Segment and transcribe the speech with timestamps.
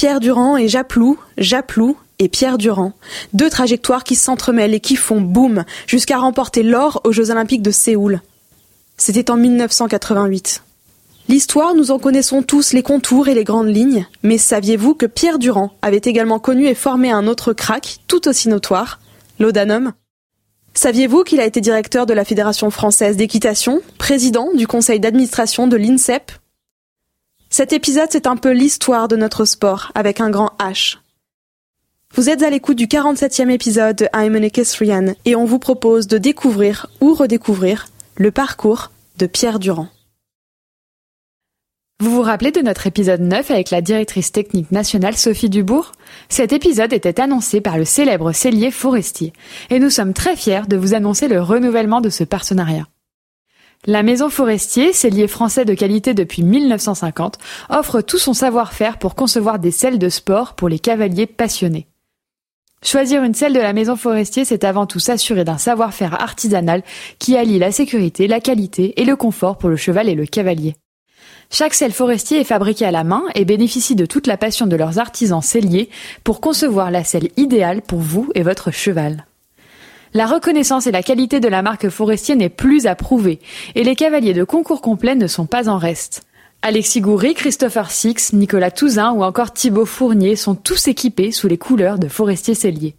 [0.00, 2.94] Pierre Durand et Japlou, Japlou et Pierre Durand.
[3.34, 7.70] Deux trajectoires qui s'entremêlent et qui font boum jusqu'à remporter l'or aux Jeux Olympiques de
[7.70, 8.22] Séoul.
[8.96, 10.62] C'était en 1988.
[11.28, 15.38] L'histoire, nous en connaissons tous les contours et les grandes lignes, mais saviez-vous que Pierre
[15.38, 19.00] Durand avait également connu et formé un autre crack tout aussi notoire,
[19.38, 19.92] l'Odanum
[20.72, 25.76] Saviez-vous qu'il a été directeur de la Fédération française d'équitation, président du conseil d'administration de
[25.76, 26.32] l'INSEP?
[27.52, 30.98] Cet épisode, c'est un peu l'histoire de notre sport, avec un grand H.
[32.14, 36.06] Vous êtes à l'écoute du 47e épisode de I'm an Equestrian et on vous propose
[36.06, 39.88] de découvrir ou redécouvrir le parcours de Pierre Durand.
[41.98, 45.90] Vous vous rappelez de notre épisode 9 avec la directrice technique nationale Sophie Dubourg?
[46.28, 49.32] Cet épisode était annoncé par le célèbre cellier forestier
[49.70, 52.86] et nous sommes très fiers de vous annoncer le renouvellement de ce partenariat.
[53.86, 57.38] La Maison Forestier, cellier français de qualité depuis 1950,
[57.70, 61.86] offre tout son savoir-faire pour concevoir des selles de sport pour les cavaliers passionnés.
[62.84, 66.82] Choisir une selle de la maison forestier, c'est avant tout s'assurer d'un savoir-faire artisanal
[67.18, 70.76] qui allie la sécurité, la qualité et le confort pour le cheval et le cavalier.
[71.50, 74.76] Chaque selle forestier est fabriquée à la main et bénéficie de toute la passion de
[74.76, 75.88] leurs artisans selliers
[76.22, 79.24] pour concevoir la selle idéale pour vous et votre cheval.
[80.12, 83.38] La reconnaissance et la qualité de la marque forestier n'est plus à prouver
[83.76, 86.22] et les cavaliers de concours complet ne sont pas en reste.
[86.62, 91.58] Alexis Goury, Christopher Six, Nicolas Touzin ou encore Thibaut Fournier sont tous équipés sous les
[91.58, 92.96] couleurs de Forestier Cellier.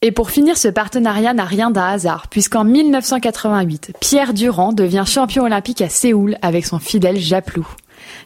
[0.00, 5.44] Et pour finir, ce partenariat n'a rien d'un hasard, puisqu'en 1988, Pierre Durand devient champion
[5.44, 7.66] olympique à Séoul avec son fidèle Japlou,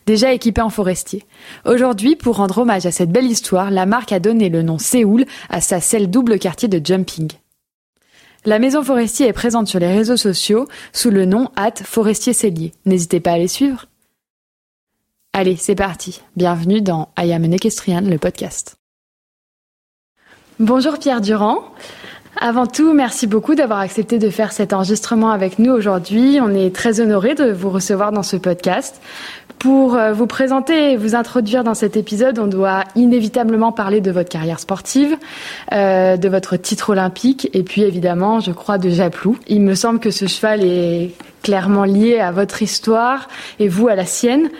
[0.06, 1.24] déjà équipé en forestier.
[1.64, 5.24] Aujourd'hui, pour rendre hommage à cette belle histoire, la marque a donné le nom Séoul
[5.48, 7.32] à sa selle double quartier de jumping.
[8.44, 12.72] La maison forestier est présente sur les réseaux sociaux sous le nom at Forestier Cellier.
[12.86, 13.86] N'hésitez pas à les suivre.
[15.32, 16.20] Allez, c'est parti.
[16.34, 18.74] Bienvenue dans I Am an Equestrian, le podcast.
[20.58, 21.62] Bonjour Pierre Durand.
[22.40, 26.38] Avant tout, merci beaucoup d'avoir accepté de faire cet enregistrement avec nous aujourd'hui.
[26.42, 29.00] On est très honoré de vous recevoir dans ce podcast.
[29.62, 34.10] Pour euh, vous présenter et vous introduire dans cet épisode, on doit inévitablement parler de
[34.10, 35.16] votre carrière sportive,
[35.72, 39.38] euh, de votre titre olympique et puis évidemment, je crois, de Japlou.
[39.46, 41.12] Il me semble que ce cheval est
[41.44, 43.28] clairement lié à votre histoire
[43.60, 44.50] et vous à la sienne.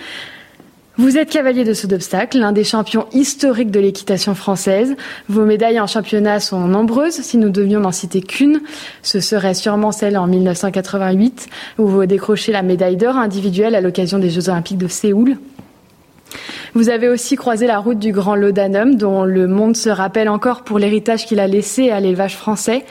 [1.02, 4.94] Vous êtes cavalier de saut d'obstacle, l'un des champions historiques de l'équitation française.
[5.28, 7.22] Vos médailles en championnat sont nombreuses.
[7.22, 8.60] Si nous devions n'en citer qu'une,
[9.02, 11.48] ce serait sûrement celle en 1988,
[11.80, 15.38] où vous décrochez la médaille d'or individuelle à l'occasion des Jeux Olympiques de Séoul.
[16.74, 20.62] Vous avez aussi croisé la route du grand Laudanum, dont le monde se rappelle encore
[20.62, 22.84] pour l'héritage qu'il a laissé à l'élevage français.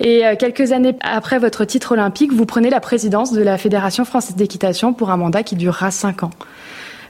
[0.00, 4.04] Et euh, quelques années après votre titre olympique, vous prenez la présidence de la Fédération
[4.04, 6.30] française d'équitation pour un mandat qui durera cinq ans.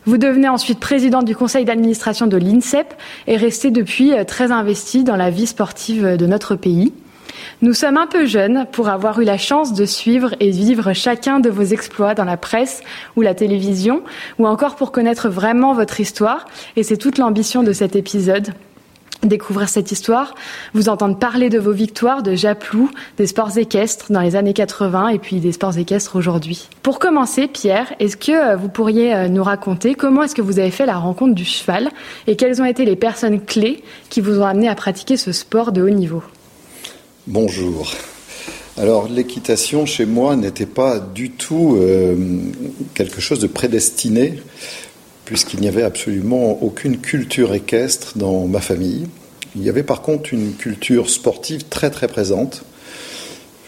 [0.04, 2.92] Vous devenez ensuite président du conseil d'administration de l'INSEP
[3.28, 6.92] et restez depuis euh, très investi dans la vie sportive de notre pays.
[7.62, 11.38] Nous sommes un peu jeunes pour avoir eu la chance de suivre et vivre chacun
[11.38, 12.82] de vos exploits dans la presse
[13.14, 14.02] ou la télévision,
[14.40, 18.52] ou encore pour connaître vraiment votre histoire, et c'est toute l'ambition de cet épisode
[19.22, 20.34] découvrir cette histoire,
[20.74, 25.08] vous entendre parler de vos victoires, de Japlou, des sports équestres dans les années 80
[25.08, 26.68] et puis des sports équestres aujourd'hui.
[26.82, 30.58] Pour commencer, Pierre, est-ce que euh, vous pourriez euh, nous raconter comment est-ce que vous
[30.58, 31.90] avez fait la rencontre du cheval
[32.26, 35.72] et quelles ont été les personnes clés qui vous ont amené à pratiquer ce sport
[35.72, 36.22] de haut niveau?
[37.26, 37.92] Bonjour.
[38.78, 42.16] Alors l'équitation chez moi n'était pas du tout euh,
[42.94, 44.42] quelque chose de prédestiné
[45.24, 49.06] puisqu'il n'y avait absolument aucune culture équestre dans ma famille.
[49.56, 52.64] Il y avait par contre une culture sportive très très présente,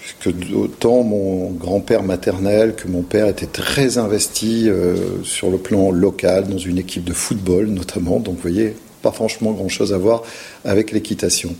[0.00, 5.90] puisque autant mon grand-père maternel que mon père étaient très investis euh, sur le plan
[5.90, 10.22] local, dans une équipe de football notamment, donc vous voyez, pas franchement grand-chose à voir
[10.64, 11.54] avec l'équitation.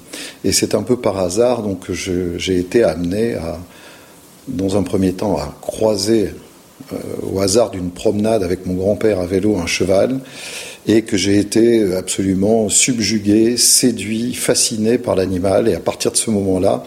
[0.45, 3.59] Et c'est un peu par hasard donc que j'ai été amené à,
[4.49, 6.31] dans un premier temps, à croiser
[7.23, 10.21] au hasard d'une promenade avec mon grand-père à vélo un cheval
[10.87, 16.31] et que j'ai été absolument subjugué, séduit, fasciné par l'animal et à partir de ce
[16.31, 16.85] moment-là,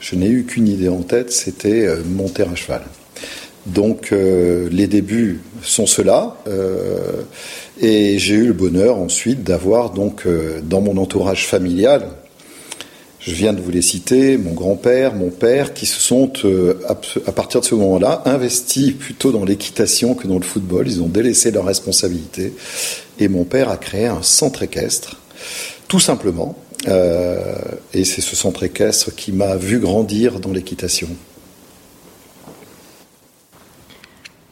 [0.00, 2.82] je n'ai eu qu'une idée en tête, c'était euh, monter à cheval.
[3.66, 6.38] Donc les débuts sont ceux-là.
[7.78, 10.26] et j'ai eu le bonheur ensuite d'avoir donc
[10.62, 12.08] dans mon entourage familial,
[13.28, 16.32] je viens de vous les citer, mon grand-père, mon père, qui se sont,
[17.26, 20.88] à partir de ce moment-là, investis plutôt dans l'équitation que dans le football.
[20.88, 22.54] Ils ont délaissé leurs responsabilités.
[23.18, 25.20] Et mon père a créé un centre équestre,
[25.88, 26.56] tout simplement.
[26.86, 27.54] Euh,
[27.92, 31.08] et c'est ce centre équestre qui m'a vu grandir dans l'équitation.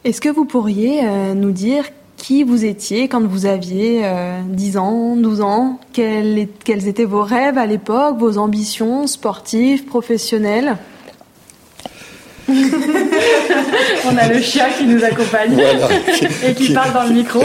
[0.04, 1.84] Est-ce que vous pourriez euh, nous dire
[2.16, 4.02] qui vous étiez quand vous aviez
[4.46, 5.80] 10 euh, ans, 12 ans?
[5.92, 10.76] Quels étaient vos rêves à l'époque, vos ambitions sportives, professionnelles?
[14.06, 15.58] On a le chien qui nous accompagne
[16.44, 17.42] et qui, parle dans le micro.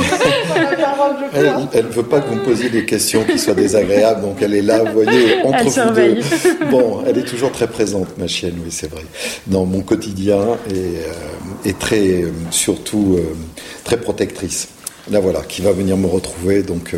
[1.73, 4.53] elle ne veut pas que vous me posiez des questions qui soient désagréables, donc elle
[4.53, 6.15] est là, vous voyez, entre elle vous surveille.
[6.15, 6.65] deux.
[6.69, 9.03] Bon, elle est toujours très présente, ma chienne, oui, c'est vrai,
[9.47, 10.39] dans mon quotidien
[10.69, 10.99] et,
[11.67, 13.35] euh, très, euh, surtout, euh,
[13.83, 14.67] très protectrice.
[15.09, 16.95] Là, voilà, qui va venir me retrouver, donc.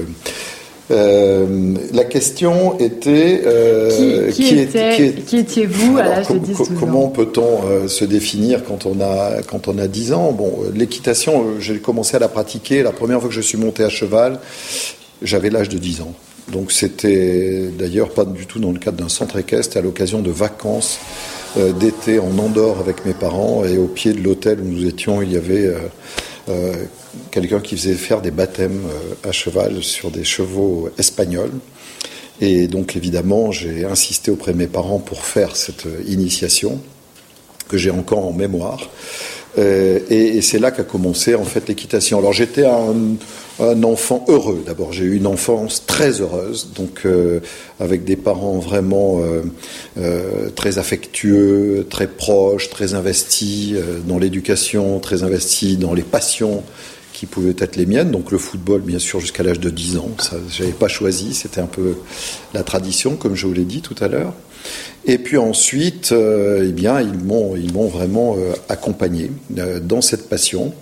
[0.92, 7.88] Euh, la question était euh, qui, étiez-vous à l'âge de 10 ans Comment peut-on euh,
[7.88, 10.34] se définir quand on a quand on a 10 ans?
[10.34, 12.84] Bon, l'équitation, j'ai commencé à la pratiquer.
[12.84, 14.40] La première fois que je suis monté à cheval,
[15.22, 16.14] j'avais l'âge de 10 ans.
[16.52, 20.32] Donc c'était d'ailleurs pas du tout dans le cadre d'un centre équestre, à l'occasion de
[20.32, 21.00] vacances
[21.80, 25.32] d'été en Andorre avec mes parents et au pied de l'hôtel où nous étions, il
[25.32, 25.72] y avait
[27.32, 31.52] quelqu'un qui faisait faire des baptêmes euh, à cheval sur des chevaux espagnols.
[32.42, 36.80] Et donc évidemment, j'ai insisté auprès de mes parents pour faire cette euh, initiation
[37.70, 38.90] que j'ai encore en mémoire.
[39.60, 42.18] Euh, et, c'est là qu'a commencé en fait l'équitation.
[42.18, 44.64] Alors j'étais un, enfant heureux.
[44.66, 47.08] D'abord, j'ai eu une enfance très heureuse, donc
[47.80, 49.22] avec des parents vraiment
[50.56, 53.76] très affectueux, très proches, très investis
[54.08, 56.64] dans l'éducation, très investis dans les passions
[57.24, 58.12] qui pouvaient être les miennes.
[58.12, 60.12] Donc le football, bien sûr, jusqu'à l'âge de 10 ans.
[60.18, 61.34] Ça, j'avais pas choisi.
[61.34, 61.96] C'était un peu
[62.54, 64.34] la tradition, comme je vous l'ai dit tout à l'heure.
[65.06, 70.02] Et puis ensuite, euh, eh bien, ils m'ont, ils m'ont vraiment euh, accompagné euh, dans
[70.02, 70.74] cette passion.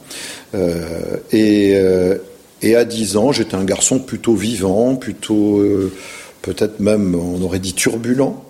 [1.32, 1.76] et,
[2.64, 5.64] et à 10 ans, j'étais un garçon plutôt vivant, plutôt,
[6.42, 8.44] peut-être même, on aurait dit turbulent.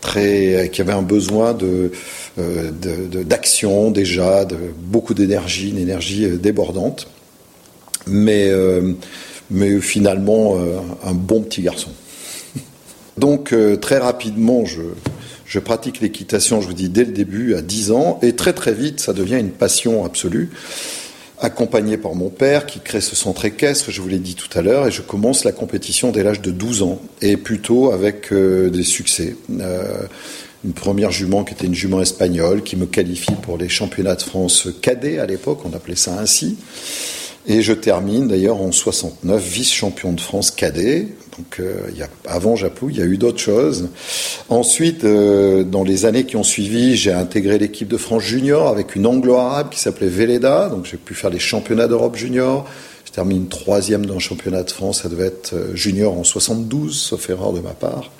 [0.00, 1.92] Très, qui avait un besoin de,
[3.22, 7.08] d'action déjà, de beaucoup d'énergie, une énergie débordante,
[8.06, 8.50] mais,
[9.50, 10.56] mais finalement
[11.04, 11.90] un bon petit garçon.
[13.18, 17.90] Donc euh, très rapidement, je, pratique l'équitation, je vous dis, dès le début, à 10
[17.90, 20.50] ans, et très très vite, ça devient une passion absolue,
[21.40, 24.62] accompagné par mon père qui crée ce centre équestre, je vous l'ai dit tout à
[24.62, 28.70] l'heure, et je commence la compétition dès l'âge de 12 ans, et plutôt avec euh,
[28.70, 29.36] des succès.
[29.60, 30.02] Euh,
[30.64, 34.22] une première jument qui était une jument espagnole, qui me qualifie pour les championnats de
[34.22, 36.58] France cadets à l'époque, on appelait ça ainsi.
[37.46, 41.08] Et je termine d'ailleurs en 69 vice-champion de France cadet.
[41.38, 41.88] Donc euh,
[42.26, 43.90] avant Japlou, il y a eu d'autres choses.
[44.48, 48.96] Ensuite, euh, dans les années qui ont suivi, j'ai intégré l'équipe de France junior avec
[48.96, 50.68] une anglo-arabe qui s'appelait Véleda.
[50.68, 52.66] Donc j'ai pu faire les championnats d'Europe junior.
[53.04, 55.02] Je termine troisième dans le championnat de France.
[55.02, 58.10] Ça devait être euh, junior en 72, sauf erreur de ma part.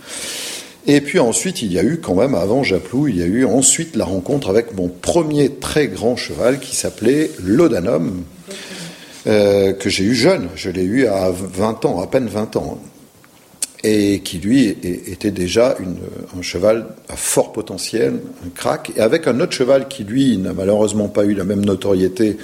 [0.87, 3.45] Et puis ensuite, il y a eu quand même, avant Japlou, il y a eu
[3.45, 8.23] ensuite la rencontre avec mon premier très grand cheval qui s'appelait l'Odanum,
[9.27, 10.49] que j'ai eu jeune.
[10.55, 12.79] Je l'ai eu à 20 ans, à peine 20 ans.
[13.85, 15.77] Et qui, lui, était déjà
[16.37, 20.53] un cheval à fort potentiel, un crack, et avec un autre cheval qui, lui, n'a
[20.53, 22.39] malheureusement pas eu la même notoriété,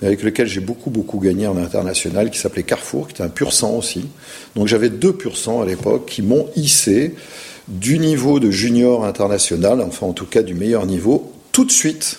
[0.00, 3.28] mais avec lequel j'ai beaucoup, beaucoup gagné en international, qui s'appelait Carrefour, qui était un
[3.28, 4.06] pur sang aussi.
[4.56, 7.14] Donc j'avais deux pur sang à l'époque qui m'ont hissé
[7.68, 12.18] du niveau de junior international, enfin en tout cas du meilleur niveau, tout de suite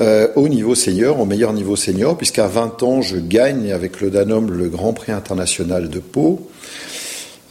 [0.00, 4.10] euh, au niveau senior, au meilleur niveau senior, puisqu'à 20 ans, je gagne avec le
[4.10, 6.48] Danone le Grand Prix international de Pau.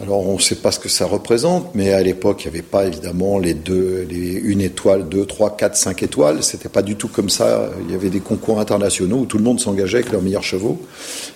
[0.01, 2.65] Alors on ne sait pas ce que ça représente, mais à l'époque, il n'y avait
[2.65, 6.41] pas évidemment les deux, les une étoile, deux, trois, quatre, cinq étoiles.
[6.41, 7.69] C'était pas du tout comme ça.
[7.85, 10.81] Il y avait des concours internationaux où tout le monde s'engageait avec leurs meilleurs chevaux.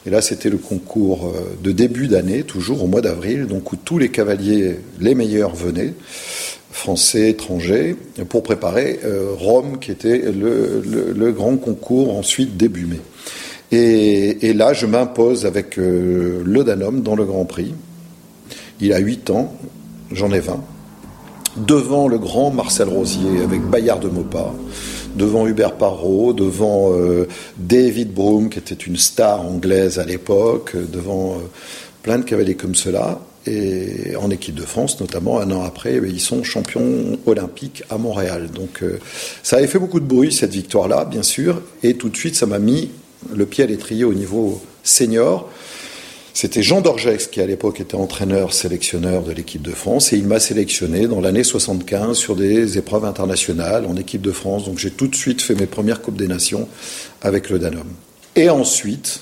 [0.06, 3.76] Et là, c'était le concours euh, de début d'année, toujours au mois d'avril, donc où
[3.76, 5.94] tous les cavaliers, les meilleurs, venaient
[6.72, 7.96] français, étrangers,
[8.30, 13.00] pour préparer euh, Rome, qui était le, grand concours ensuite début mai.
[13.72, 17.74] Et, là, je m'impose avec euh, le dans le Grand Prix.
[18.84, 19.56] Il a 8 ans,
[20.12, 20.62] j'en ai 20.
[21.56, 24.54] Devant le grand Marcel Rosier, avec Bayard de Maupas,
[25.16, 31.38] devant Hubert Parrot, devant euh, David Broom, qui était une star anglaise à l'époque, devant
[32.02, 33.22] plein de cavaliers comme cela.
[33.48, 38.50] Et en équipe de France, notamment un an après, ils sont champions olympiques à Montréal.
[38.54, 39.00] Donc euh,
[39.44, 42.48] ça avait fait beaucoup de bruit cette victoire-là, bien sûr, et tout de suite ça
[42.48, 42.92] m'a mis
[43.34, 45.50] le pied à l'étrier au niveau senior.
[46.36, 50.26] C'était Jean Dorgex qui à l'époque était entraîneur, sélectionneur de l'équipe de France et il
[50.26, 54.66] m'a sélectionné dans l'année 75 sur des épreuves internationales en équipe de France.
[54.66, 56.68] Donc j'ai tout de suite fait mes premières Coupes des Nations
[57.22, 57.94] avec le Danone.
[58.36, 59.22] Et ensuite,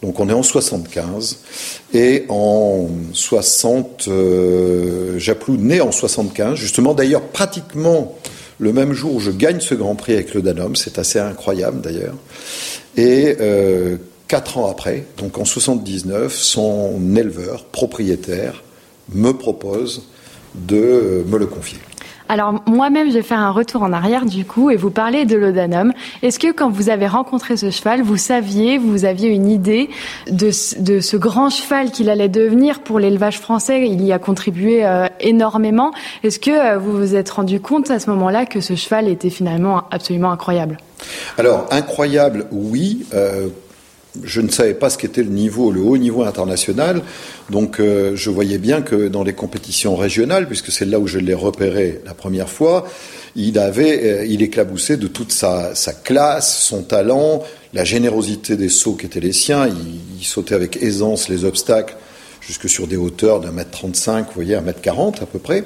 [0.00, 1.40] donc on est en 75
[1.92, 8.16] et en 60, euh, Japlou né en 75, justement d'ailleurs pratiquement
[8.60, 11.80] le même jour où je gagne ce Grand Prix avec le Danone, c'est assez incroyable
[11.80, 12.14] d'ailleurs.
[12.96, 13.96] Et euh,
[14.28, 18.62] Quatre ans après, donc en 79, son éleveur, propriétaire,
[19.14, 20.06] me propose
[20.54, 21.78] de euh, me le confier.
[22.28, 25.34] Alors moi-même, je vais faire un retour en arrière du coup et vous parler de
[25.34, 25.94] l'Odanum.
[26.22, 29.88] Est-ce que quand vous avez rencontré ce cheval, vous saviez, vous aviez une idée
[30.30, 30.50] de,
[30.82, 33.88] de ce grand cheval qu'il allait devenir pour l'élevage français?
[33.88, 35.90] Il y a contribué euh, énormément.
[36.22, 39.30] Est-ce que euh, vous vous êtes rendu compte à ce moment-là que ce cheval était
[39.30, 40.76] finalement absolument incroyable?
[41.38, 43.06] Alors incroyable, oui
[44.22, 47.02] je ne savais pas ce qu'était le niveau, le haut niveau international.
[47.50, 51.18] Donc, euh, je voyais bien que dans les compétitions régionales, puisque c'est là où je
[51.18, 52.86] l'ai repéré la première fois,
[53.36, 55.72] il avait, euh, il éclaboussait de toute sa,
[56.04, 57.42] classe, son talent,
[57.74, 59.66] la générosité des sauts qui étaient les siens.
[59.66, 61.96] Il, il sautait avec aisance les obstacles
[62.40, 65.64] jusque sur des hauteurs d'un mètre 35, vous voyez, un mètre 40 à peu près.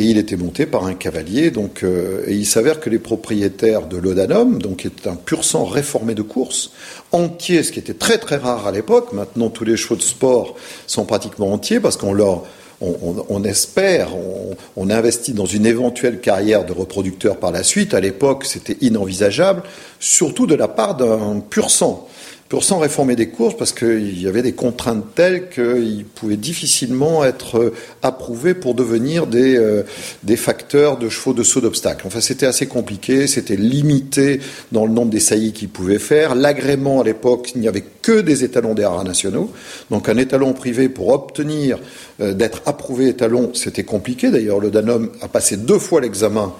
[0.00, 1.50] Et il était monté par un cavalier.
[1.50, 5.44] Donc, euh, et il s'avère que les propriétaires de l'Odanum, donc qui est un pur
[5.44, 6.72] sang réformé de course,
[7.12, 9.12] entier, ce qui était très très rare à l'époque.
[9.12, 12.44] Maintenant, tous les chevaux de sport sont pratiquement entiers parce qu'on leur
[12.80, 17.92] on, espère, on, on, investit dans une éventuelle carrière de reproducteur par la suite.
[17.92, 19.64] À l'époque, c'était inenvisageable,
[19.98, 22.08] surtout de la part d'un pur sang
[22.50, 27.24] pour s'en réformer des courses parce qu'il y avait des contraintes telles qu'ils pouvaient difficilement
[27.24, 29.84] être euh, approuvés pour devenir des, euh,
[30.24, 32.08] des facteurs de chevaux de saut d'obstacles.
[32.08, 34.40] Enfin, c'était assez compliqué, c'était limité
[34.72, 36.34] dans le nombre des saillies qu'ils pouvaient faire.
[36.34, 39.52] L'agrément à l'époque, il n'y avait que des étalons des haras nationaux.
[39.92, 41.78] Donc un étalon privé pour obtenir
[42.20, 44.32] euh, d'être approuvé étalon, c'était compliqué.
[44.32, 46.52] D'ailleurs, le Danum a passé deux fois l'examen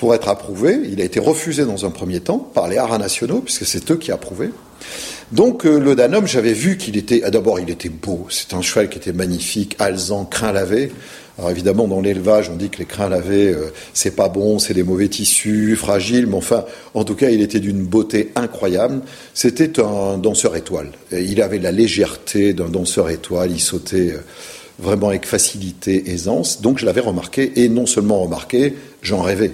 [0.00, 0.80] pour être approuvé.
[0.90, 3.96] Il a été refusé dans un premier temps par les haras nationaux, puisque c'est eux
[3.96, 4.50] qui approuvaient.
[5.30, 8.62] Donc euh, le Danum, j'avais vu qu'il était, ah, d'abord il était beau, c'est un
[8.62, 10.90] cheval qui était magnifique, alzant, crin lavé.
[11.38, 14.74] Alors évidemment dans l'élevage on dit que les crins lavés euh, c'est pas bon, c'est
[14.74, 16.64] des mauvais tissus, fragiles, mais enfin
[16.94, 19.02] en tout cas il était d'une beauté incroyable.
[19.34, 20.92] C'était un danseur étoile.
[21.12, 24.20] il avait la légèreté d'un danseur étoile, il sautait euh,
[24.78, 26.62] vraiment avec facilité, aisance.
[26.62, 29.52] Donc je l'avais remarqué et non seulement remarqué, j'en rêvais.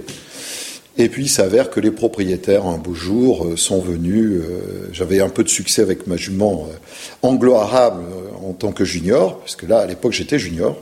[0.99, 4.41] Et puis il s'avère que les propriétaires, un beau jour, euh, sont venus.
[4.41, 6.77] Euh, j'avais un peu de succès avec ma jument euh,
[7.23, 8.03] anglo-arabe
[8.43, 10.77] en tant que junior, puisque là, à l'époque, j'étais junior.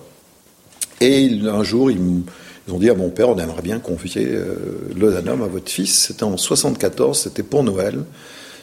[1.00, 2.00] Et un jour, ils,
[2.70, 6.06] ont dit à mon père, on aimerait bien confier le Danum à votre fils.
[6.06, 7.98] C'était en 74, c'était pour Noël.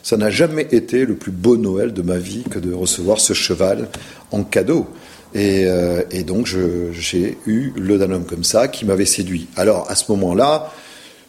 [0.01, 3.33] Ça n'a jamais été le plus beau Noël de ma vie que de recevoir ce
[3.33, 3.89] cheval
[4.31, 4.87] en cadeau.
[5.35, 5.67] Et,
[6.25, 6.47] donc,
[6.93, 9.47] j'ai eu le comme ça, qui m'avait séduit.
[9.55, 10.71] Alors, à ce moment-là,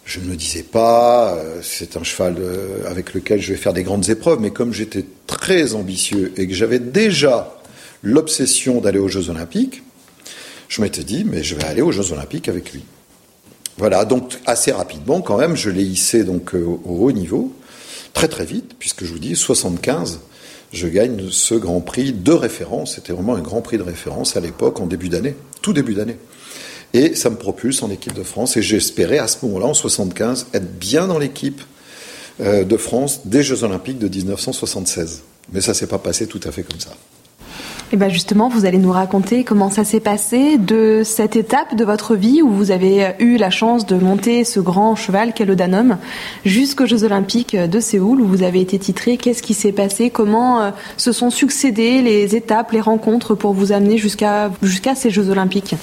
[0.04, 3.72] je ne me disais pas, euh, c'est un cheval euh, avec lequel je vais faire
[3.72, 7.56] des grandes épreuves, mais comme j'étais très ambitieux et que j'avais déjà
[8.02, 9.82] l'obsession d'aller aux Jeux Olympiques,
[10.68, 12.84] je m'étais dit, mais je vais aller aux Jeux Olympiques avec lui.
[13.78, 17.52] Voilà, donc assez rapidement quand même, je l'ai hissé donc euh, au haut niveau,
[18.12, 20.20] très très vite, puisque je vous dis, 75,
[20.72, 22.94] je gagne ce Grand Prix de référence.
[22.94, 26.16] C'était vraiment un Grand Prix de référence à l'époque, en début d'année, tout début d'année.
[26.94, 28.56] Et ça me propulse en équipe de France.
[28.56, 31.62] Et j'espérais à ce moment-là, en 75, être bien dans l'équipe
[32.40, 35.22] euh, de France des Jeux Olympiques de 1976.
[35.52, 36.90] Mais ça s'est pas passé tout à fait comme ça.
[37.94, 41.84] Et bien justement, vous allez nous raconter comment ça s'est passé de cette étape de
[41.84, 45.56] votre vie où vous avez eu la chance de monter ce grand cheval qu'est le
[45.56, 45.98] Danum
[46.46, 49.18] jusqu'aux Jeux Olympiques de Séoul où vous avez été titré.
[49.18, 50.08] Qu'est-ce qui s'est passé?
[50.08, 55.10] Comment euh, se sont succédés les étapes, les rencontres pour vous amener jusqu'à jusqu'à ces
[55.10, 55.74] Jeux Olympiques?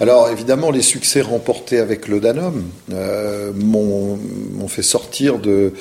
[0.00, 4.18] Alors évidemment, les succès remportés avec le Danum euh, m'ont
[4.66, 5.74] fait sortir de,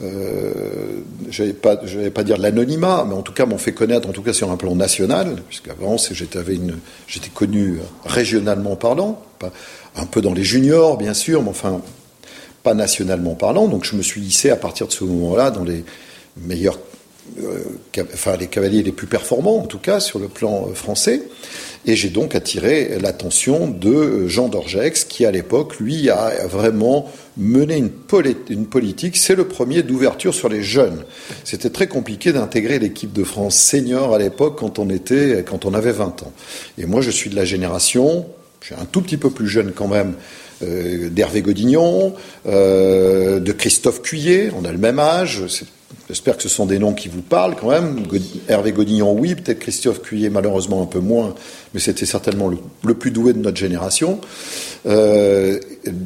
[0.00, 1.76] euh, je vais pas,
[2.24, 4.74] dire l'anonymat, mais en tout cas m'ont fait connaître, en tout cas sur un plan
[4.76, 9.22] national, puisqu'avant j'étais connu régionalement parlant,
[9.96, 11.80] un peu dans les juniors bien sûr, mais enfin
[12.62, 13.68] pas nationalement parlant.
[13.68, 15.84] Donc je me suis hissé à partir de ce moment-là dans les
[16.36, 16.78] meilleurs
[18.14, 21.22] enfin les cavaliers les plus performants en tout cas sur le plan français.
[21.86, 27.76] Et j'ai donc attiré l'attention de Jean d'Orgex, qui à l'époque, lui, a vraiment mené
[27.76, 29.16] une, politique.
[29.16, 31.04] C'est le premier d'ouverture sur les jeunes.
[31.44, 35.72] C'était très compliqué d'intégrer l'équipe de France senior à l'époque quand on était, quand on
[35.72, 36.32] avait 20 ans.
[36.76, 38.26] Et moi, je suis de la génération,
[38.60, 40.14] je un tout petit peu plus jeune quand même,
[40.62, 42.14] euh, d'Hervé Godignon,
[42.46, 45.44] euh, de Christophe Cuillet, on a le même âge,
[46.08, 48.02] J'espère que ce sont des noms qui vous parlent quand même.
[48.48, 51.34] Hervé Godignon, oui, peut-être Christophe Cuillet, malheureusement un peu moins,
[51.74, 52.50] mais c'était certainement
[52.82, 54.18] le, plus doué de notre génération.
[54.86, 55.58] Euh,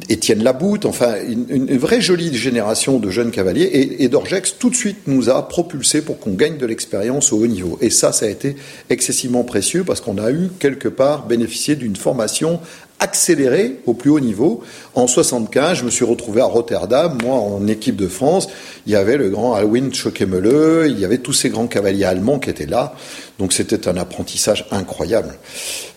[0.09, 3.63] Étienne Laboutte, enfin, une, vraie jolie génération de jeunes cavaliers.
[3.63, 7.37] Et, et Dorgex, tout de suite, nous a propulsé pour qu'on gagne de l'expérience au
[7.37, 7.77] haut niveau.
[7.79, 8.57] Et ça, ça a été
[8.89, 12.59] excessivement précieux parce qu'on a eu, quelque part, bénéficié d'une formation
[13.03, 14.63] accéléré au plus haut niveau.
[14.95, 18.47] En 75, je me suis retrouvé à Rotterdam, moi en équipe de France.
[18.87, 22.39] Il y avait le grand Alwin Schockemele, il y avait tous ces grands cavaliers allemands
[22.39, 22.95] qui étaient là.
[23.39, 25.35] Donc c'était un apprentissage incroyable.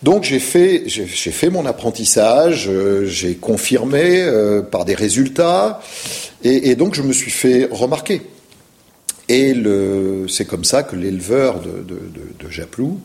[0.03, 5.79] Donc j'ai fait, j'ai fait mon apprentissage, euh, j'ai confirmé euh, par des résultats,
[6.43, 8.21] et, donc je me suis fait remarquer.
[9.29, 9.53] Et
[10.29, 11.99] c'est comme ça que l'éleveur de, de,
[12.39, 13.01] de Japlou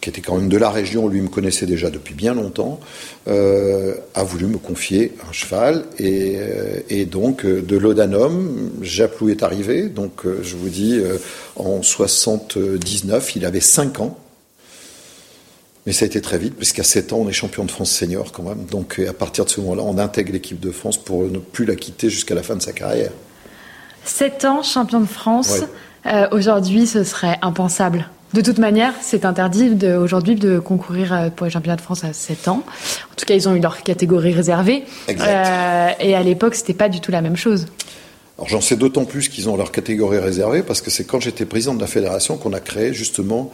[0.00, 2.80] qui était quand même de la région, lui me connaissait déjà depuis bien longtemps,
[3.28, 5.84] euh, a voulu me confier un cheval.
[5.98, 9.88] Et, euh, donc, euh, de l'Odanum, Japlou est arrivé.
[9.88, 11.00] Donc, je vous dis,
[11.56, 14.18] en 79, il avait 5 ans.
[15.86, 18.32] Mais ça a été très vite, puisqu'à 7 ans, on est champion de France senior
[18.32, 18.64] quand même.
[18.70, 21.74] Donc, à partir de ce moment-là, on intègre l'équipe de France pour ne plus la
[21.74, 23.12] quitter jusqu'à la fin de sa carrière.
[24.04, 25.60] 7 ans, champion de France.
[26.32, 28.08] Aujourd'hui, ce serait impensable.
[28.32, 32.12] De toute manière, c'est interdit aujourd'hui de concourir euh, pour les championnats de France à
[32.12, 32.62] 7 ans.
[33.10, 34.84] En tout cas, ils ont eu leur catégorie réservée.
[35.08, 37.66] Euh, et à l'époque, c'était pas du tout la même chose.
[38.38, 41.44] Alors j'en sais d'autant plus qu'ils ont leur catégorie réservée parce que c'est quand j'étais
[41.44, 43.52] président de la fédération qu'on a créé justement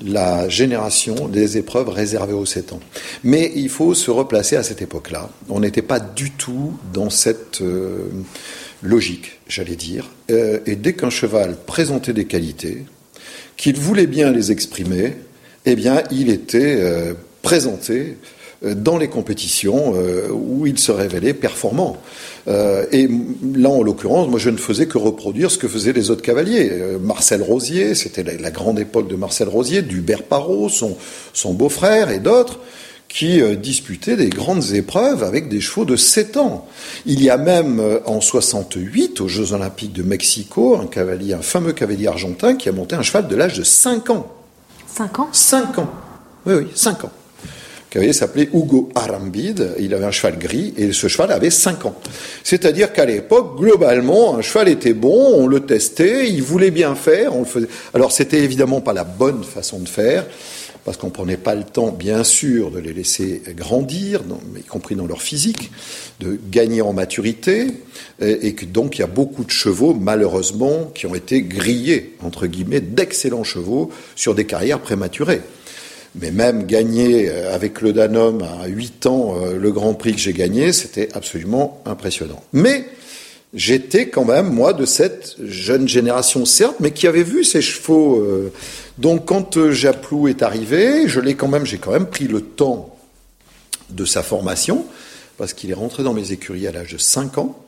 [0.00, 2.80] la génération des épreuves réservées aux 7 ans.
[3.24, 5.30] Mais il faut se replacer à cette époque-là.
[5.48, 8.10] On n'était pas du tout dans cette euh,
[8.82, 10.10] logique, j'allais dire.
[10.28, 12.84] et dès qu'un cheval présentait des qualités,
[13.56, 15.14] qu'il voulait bien les exprimer,
[15.66, 17.12] eh bien, il était euh,
[17.42, 18.16] présenté
[18.64, 21.96] euh, dans les compétitions euh, où il se révélait performant.
[22.92, 23.06] et
[23.54, 26.72] là, en l'occurrence, je ne faisais que reproduire ce que faisaient les autres cavaliers.
[27.02, 30.96] Marcel Rosier, c'était la, grande époque de Marcel Rosier, d'Hubert Parot, son,
[31.34, 32.58] son beau-frère et d'autres
[33.08, 36.68] qui euh, disputait des grandes épreuves avec des chevaux de 7 ans.
[37.06, 41.42] Il y a même euh, en 68, aux Jeux Olympiques de Mexico, un cavalier, un
[41.42, 44.30] fameux cavalier argentin qui a monté un cheval de l'âge de 5 ans.
[44.86, 45.28] 5 ans?
[45.32, 45.90] 5 ans.
[46.46, 47.12] Oui, oui, 5 ans.
[47.44, 51.86] Le cavalier s'appelait Hugo Arambide, il avait un cheval gris et ce cheval avait 5
[51.86, 51.94] ans.
[52.44, 57.34] C'est-à-dire qu'à l'époque, globalement, un cheval était bon, on le testait, il voulait bien faire,
[57.34, 57.68] on le faisait.
[57.94, 60.26] Alors c'était évidemment pas la bonne façon de faire,
[60.84, 64.22] parce qu'on ne prenait pas le temps, bien sûr, de les laisser grandir,
[64.56, 65.70] y compris dans leur physique,
[66.20, 67.66] de gagner en maturité,
[68.20, 72.46] et, que donc il y a beaucoup de chevaux, malheureusement, qui ont été grillés, entre
[72.46, 75.42] guillemets, d'excellents chevaux sur des carrières prématurées.
[76.14, 80.18] Mais même gagner euh, avec le Danone à 8 ans euh, le Grand Prix que
[80.18, 82.42] j'ai gagné, c'était absolument impressionnant.
[82.52, 82.86] Mais
[83.54, 88.20] j'étais quand même, moi, de cette jeune génération, certes, mais qui avait vu ces chevaux
[88.20, 88.52] euh,
[88.98, 92.40] donc quand euh, Japlou est arrivé, je l'ai quand même, j'ai quand même pris le
[92.40, 92.96] temps
[93.90, 94.84] de sa formation,
[95.38, 97.64] parce qu'il est rentré dans mes écuries à l'âge de 5 ans.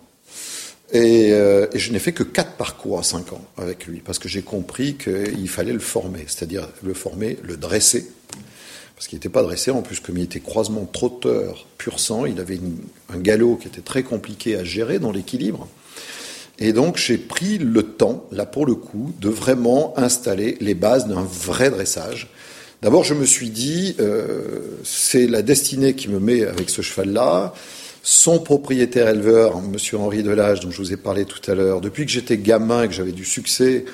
[0.93, 4.29] Euh, et, je n'ai fait que 4 parcours à 5 ans avec lui, parce que
[4.29, 8.11] j'ai compris qu'il fallait le former, c'est-à-dire le former, le dresser.
[9.01, 12.39] Parce qu'il n'était pas dressé, en plus, comme il était croisement trotteur pur sang, il
[12.39, 12.61] avait
[13.09, 15.69] un galop qui était très compliqué à gérer dans l'équilibre.
[16.59, 21.09] Et donc j'ai pris le temps, là pour le coup, de vraiment installer les bases
[21.09, 22.29] d'un vrai dressage.
[22.83, 27.55] D'abord, je me suis dit, euh, c'est la destinée qui me met avec ce cheval-là.
[28.03, 32.05] Son propriétaire éleveur, Monsieur Henri Delage, dont je vous ai parlé tout à l'heure, depuis
[32.05, 33.87] que j'étais gamin et que j'avais du succès,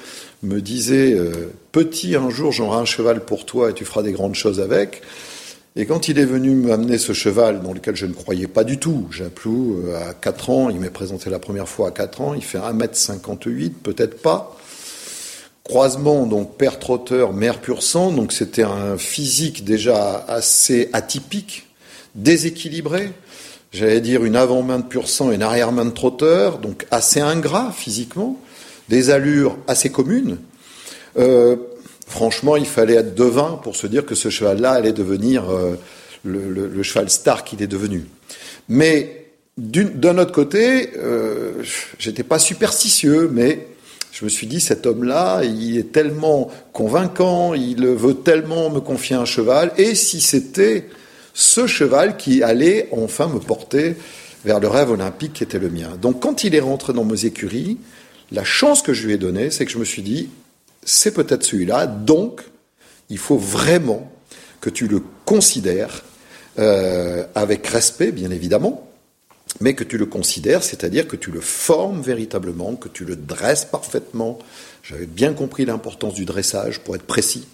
[0.43, 4.13] me disait euh, Petit, un jour j'aurai un cheval pour toi et tu feras des
[4.13, 5.03] grandes choses avec.
[5.79, 8.79] Et quand il est venu m'amener ce cheval dans lequel je ne croyais pas du
[8.79, 12.35] tout, Japlou, euh, à 4 ans, il m'est présenté la première fois à 4 ans,
[12.35, 14.57] il fait 1m58, peut-être pas.
[15.65, 21.67] Croisement, donc père trotteur, mère pur sang, donc c'était un physique déjà assez atypique,
[22.15, 23.11] déséquilibré.
[23.73, 27.71] J'allais dire une avant-main de pur sang et une arrière-main de trotteur, donc assez ingrat
[27.73, 28.41] physiquement,
[28.89, 30.39] des allures assez communes.
[31.19, 31.57] Euh,
[32.07, 35.77] franchement, il fallait être devin pour se dire que ce cheval-là allait devenir euh,
[36.25, 38.05] le, cheval star qu'il est devenu.
[38.69, 41.63] Mais d'un autre côté, euh,
[41.99, 43.69] j'étais pas superstitieux, mais
[44.13, 49.15] Je me suis dit, cet homme-là, il est tellement convaincant, il veut tellement me confier
[49.15, 50.89] un cheval, et si c'était
[51.35, 53.95] ce cheval qui allait enfin me porter
[54.47, 55.99] vers le rêve olympique qui était le mien.
[56.01, 57.77] Donc quand il est rentré dans mes écuries,
[58.33, 60.31] la chance que je lui ai donnée, c'est que je me suis dit,
[60.85, 62.43] c'est peut-être celui-là, donc
[63.09, 64.11] il faut vraiment
[64.61, 66.03] que tu le considères
[66.59, 68.89] euh, avec respect, bien évidemment,
[69.61, 73.65] mais que tu le considères, c'est-à-dire que tu le formes véritablement, que tu le dresses
[73.65, 74.39] parfaitement.
[74.83, 77.47] J'avais bien compris l'importance du dressage pour être précis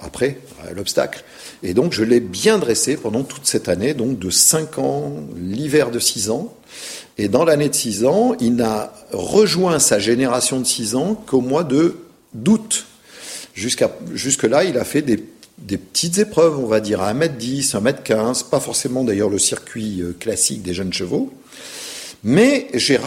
[0.00, 0.38] après
[0.74, 1.24] l'obstacle.
[1.62, 5.90] Et donc je l'ai bien dressé pendant toute cette année, donc de 5 ans, l'hiver
[5.90, 6.54] de 6 ans.
[7.18, 11.40] Et dans l'année de 6 ans, il n'a rejoint sa génération de 6 ans qu'au
[11.40, 11.96] mois de
[12.34, 12.86] d'août.
[13.54, 15.24] Jusqu'à, jusque-là, il a fait des,
[15.58, 20.14] des, petites épreuves, on va dire, à 1m10, 1m15, pas forcément d'ailleurs le circuit euh,
[20.18, 21.32] classique des jeunes chevaux.
[22.22, 22.98] Mais j'ai,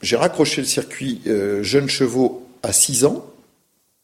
[0.00, 3.26] j'ai raccroché le circuit euh, jeunes chevaux à 6 ans,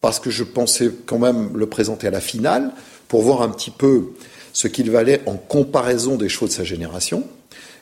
[0.00, 2.72] parce que je pensais quand même le présenter à la finale,
[3.06, 4.12] pour voir un petit peu
[4.52, 7.24] ce qu'il valait en comparaison des chevaux de sa génération.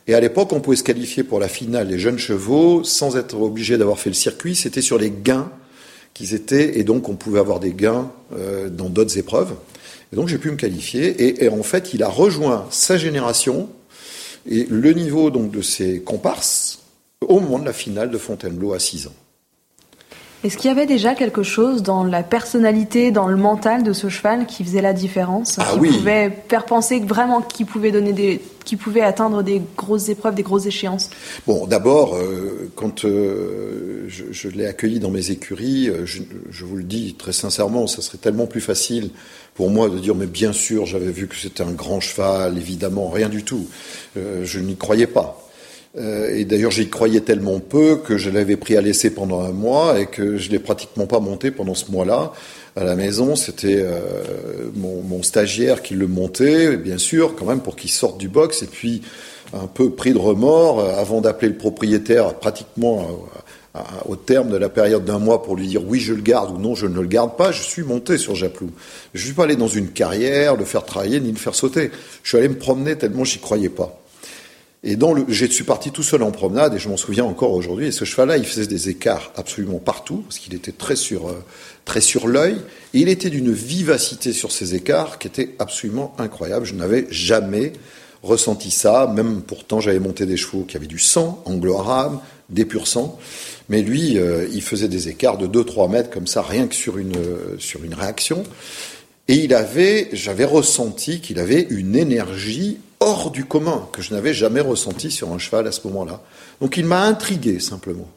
[0.06, 3.40] Et à l'époque, on pouvait se qualifier pour la finale des jeunes chevaux sans être
[3.40, 4.54] obligé d'avoir fait le circuit.
[4.54, 5.50] C'était sur les gains
[6.12, 9.54] qu'ils étaient, et donc on pouvait avoir des gains euh, dans d'autres épreuves.
[10.12, 13.68] Et donc j'ai pu me qualifier, et, en fait il a rejoint sa génération
[14.48, 16.80] et le niveau donc de ses comparses
[17.20, 19.14] au moment de la finale de Fontainebleau à 6 ans.
[20.44, 24.10] Est-ce qu'il y avait déjà quelque chose dans la personnalité, dans le mental de ce
[24.10, 25.96] cheval qui faisait la différence ah, Qui oui.
[25.96, 30.42] pouvait faire penser vraiment qu'il pouvait donner des, qui pouvait atteindre des grosses épreuves, des
[30.42, 31.08] grosses échéances
[31.46, 36.64] Bon, d'abord, euh, quand euh, je, je l'ai accueilli dans mes écuries, euh, je, je,
[36.66, 39.10] vous le dis très sincèrement, ça serait tellement plus facile
[39.54, 43.08] pour moi de dire mais bien sûr, j'avais vu que c'était un grand cheval, évidemment,
[43.08, 43.66] rien du tout.
[44.18, 45.43] Euh, je n'y croyais pas.
[45.96, 49.52] Euh, et d'ailleurs, j'y croyais tellement peu que je l'avais pris à l'essai pendant un
[49.52, 52.32] mois et que je l'ai pratiquement pas monté pendant ce mois-là
[52.74, 53.36] à la maison.
[53.36, 54.00] C'était euh,
[54.74, 58.62] mon, mon, stagiaire qui le montait, bien sûr, quand même pour qu'il sorte du box.
[58.62, 59.02] Et puis,
[59.52, 63.26] un peu pris de remords, euh, avant d'appeler le propriétaire, pratiquement
[63.72, 66.56] à, au terme de la période d'un mois, pour lui dire oui, je le garde
[66.56, 67.52] ou non, je ne le garde pas.
[67.52, 68.70] Je suis monté sur Japlou.
[69.14, 71.92] Je suis pas allé dans une carrière, le faire travailler ni le faire sauter.
[72.24, 74.03] Je suis allé me promener tellement j'y croyais pas.
[74.86, 77.52] Et dans le, je suis parti tout seul en promenade et je m'en souviens encore
[77.52, 77.86] aujourd'hui.
[77.86, 81.42] Et ce cheval-là, il faisait des écarts absolument partout parce qu'il était très sur, euh,
[81.86, 82.56] très sur l'œil.
[82.92, 86.66] Et il était d'une vivacité sur ces écarts qui était absolument incroyable.
[86.66, 87.72] Je n'avais jamais
[88.22, 89.10] ressenti ça.
[89.14, 92.18] Même pourtant, j'avais monté des chevaux qui avaient du sang, anglo-arabe,
[92.50, 93.18] des purs sang.
[93.70, 96.98] Mais lui, euh, il faisait des écarts de 2-3 mètres comme ça, rien que sur
[96.98, 98.44] une, euh, sur une réaction.
[99.28, 104.34] Et il avait, j'avais ressenti qu'il avait une énergie hors du commun que je n'avais
[104.34, 106.22] jamais ressenti sur un cheval à ce moment-là.
[106.60, 108.08] Donc il m'a intrigué simplement.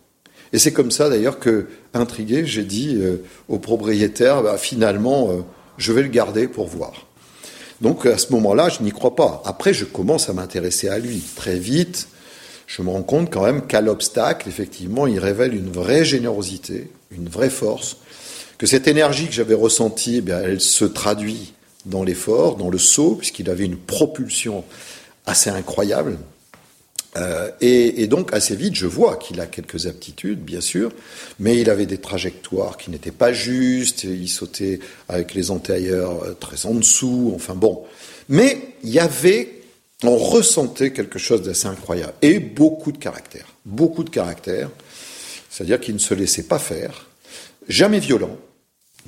[0.54, 3.18] Et c'est comme ça d'ailleurs que, intrigué, j'ai dit euh,
[3.50, 5.42] au propriétaire, bah, finalement, euh,
[5.78, 7.06] je vais le garder pour voir.
[7.82, 9.42] Donc à ce moment-là, je n'y crois pas.
[9.46, 11.22] Après, je commence à m'intéresser à lui.
[11.36, 12.08] Très vite,
[12.66, 17.30] je me rends compte quand même qu'à l'obstacle, effectivement, il révèle une vraie générosité, une
[17.30, 17.98] vraie force,
[18.58, 21.54] que cette énergie que j'avais ressentie, eh elle se traduit
[21.88, 24.64] dans l'effort, dans le saut, puisqu'il avait une propulsion
[25.26, 26.18] assez incroyable.
[27.16, 30.92] Euh, et, et, donc assez vite, je vois qu'il a quelques aptitudes, bien sûr,
[31.40, 34.04] mais il avait des trajectoires qui n'étaient pas justes.
[34.04, 37.32] Il sautait avec les antérieurs euh, très en dessous.
[37.34, 37.84] Enfin bon,
[38.30, 39.62] mais il y avait,
[40.04, 44.70] on ressentait quelque chose d'assez incroyable et beaucoup de caractère, beaucoup de caractère.
[45.50, 47.08] C'est-à-dire qu'il ne se laissait pas faire,
[47.68, 48.38] jamais violent,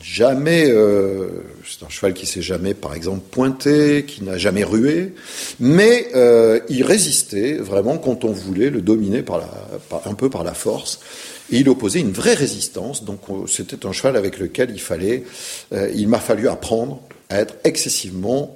[0.02, 0.66] jamais.
[0.70, 1.28] Euh,
[1.66, 5.14] c'est un cheval qui s'est jamais, par exemple, pointé, qui n'a jamais rué,
[5.60, 9.24] mais euh, il résistait vraiment quand on voulait le dominer
[10.06, 11.00] un peu par la force.
[11.52, 13.04] Et il opposait une vraie résistance.
[13.04, 15.24] Donc c'était un cheval avec lequel il fallait,
[15.74, 18.56] euh, il m'a fallu apprendre à être excessivement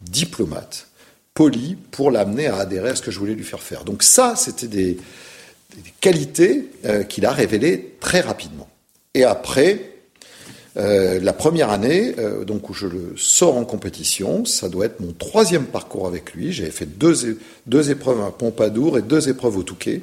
[0.00, 0.88] diplomate,
[1.32, 3.84] poli, pour l'amener à adhérer à ce que je voulais lui faire faire.
[3.84, 4.98] Donc ça, c'était des,
[5.76, 8.68] des qualités euh, qu'il a révélées très rapidement.
[9.14, 9.93] Et après,
[10.76, 15.00] euh, la première année, euh, donc où je le sors en compétition, ça doit être
[15.00, 16.52] mon troisième parcours avec lui.
[16.52, 20.02] J'avais fait deux, deux épreuves à Pompadour et deux épreuves au Touquet.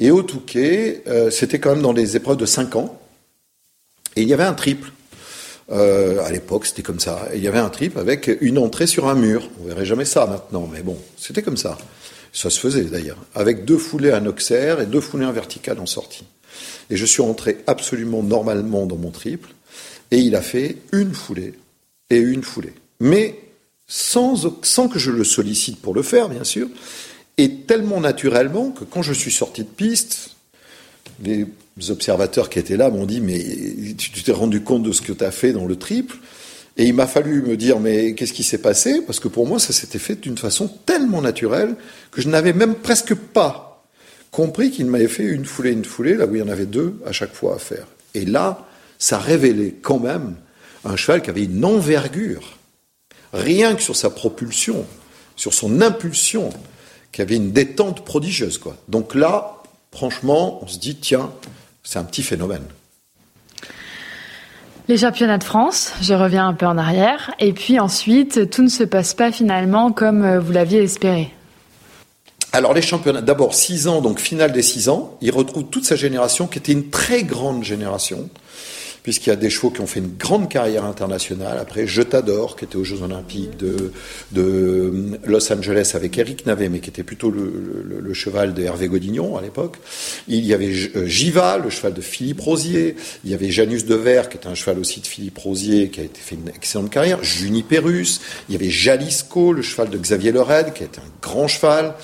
[0.00, 2.98] Et au Touquet, euh, c'était quand même dans les épreuves de 5 ans.
[4.16, 4.90] Et il y avait un triple.
[5.70, 7.28] à l'époque, c'était comme ça.
[7.32, 9.50] Et il y avait un triple avec une entrée sur un mur.
[9.60, 11.76] On verrait jamais ça maintenant, mais bon, c'était comme ça.
[12.32, 13.18] Ça se faisait d'ailleurs.
[13.34, 16.24] Avec deux foulées en auxerre et deux foulées en vertical en sortie.
[16.90, 19.50] Et je suis rentré absolument normalement dans mon triple.
[20.14, 21.54] Et il a fait une foulée
[22.08, 22.74] et une foulée.
[23.00, 23.34] Mais
[23.88, 24.36] sans,
[24.88, 26.68] que je le sollicite pour le faire, bien sûr,
[27.36, 30.36] et tellement naturellement que quand je suis sorti de piste,
[31.20, 31.48] les
[31.88, 33.42] observateurs qui étaient là m'ont dit, mais
[33.98, 36.18] tu t'es rendu compte de ce que tu as fait dans le triple?
[36.76, 39.00] Et il m'a fallu me dire, mais qu'est-ce qui s'est passé?
[39.04, 41.74] Parce que pour moi, ça s'était fait d'une façon tellement naturelle
[42.12, 43.84] que je n'avais même presque pas
[44.30, 47.00] compris qu'il m'avait fait une foulée, une foulée, là où il y en avait deux
[47.04, 47.88] à chaque fois à faire.
[48.14, 48.68] Et là,
[49.04, 50.36] ça révélait quand même
[50.86, 52.56] un cheval qui avait une envergure,
[53.34, 54.86] rien que sur sa propulsion,
[55.36, 56.48] sur son impulsion,
[57.12, 58.56] qui avait une détente prodigieuse.
[58.56, 58.78] Quoi.
[58.88, 59.56] Donc là,
[59.92, 61.30] franchement, on se dit, tiens,
[61.82, 62.64] c'est un petit phénomène.
[64.88, 68.68] Les championnats de France, je reviens un peu en arrière, et puis ensuite, tout ne
[68.68, 71.30] se passe pas finalement comme euh, vous l'aviez espéré.
[72.52, 75.96] Alors les championnats, d'abord 6 ans, donc finale des 6 ans, il retrouve toute sa
[75.96, 78.30] génération qui était une très grande génération,
[79.04, 81.58] puisqu'il y a des chevaux qui ont fait une grande carrière internationale.
[81.58, 83.92] Après, Je t'adore, qui était aux Jeux Olympiques de,
[84.32, 89.36] de Los Angeles avec Eric Navet, mais qui était plutôt le, cheval de Hervé Godignon
[89.36, 89.76] à l'époque.
[90.26, 92.96] Il y avait Giva, le cheval de Philippe Rosier.
[93.24, 96.00] Il y avait Janus de Verre, qui était un cheval aussi de Philippe Rosier, qui
[96.00, 97.22] a été fait une excellente carrière.
[97.22, 98.22] Juniperus.
[98.48, 101.94] Il y avait Jalisco, le cheval de Xavier Lered, qui était un grand cheval.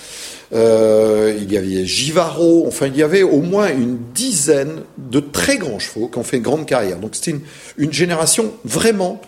[0.53, 5.59] Euh, il y avait Givaro, enfin il y avait au moins une dizaine de très
[5.59, 6.99] grands chevaux qui ont fait une grande carrière.
[6.99, 7.39] Donc c'était
[7.79, 9.21] une, génération vraiment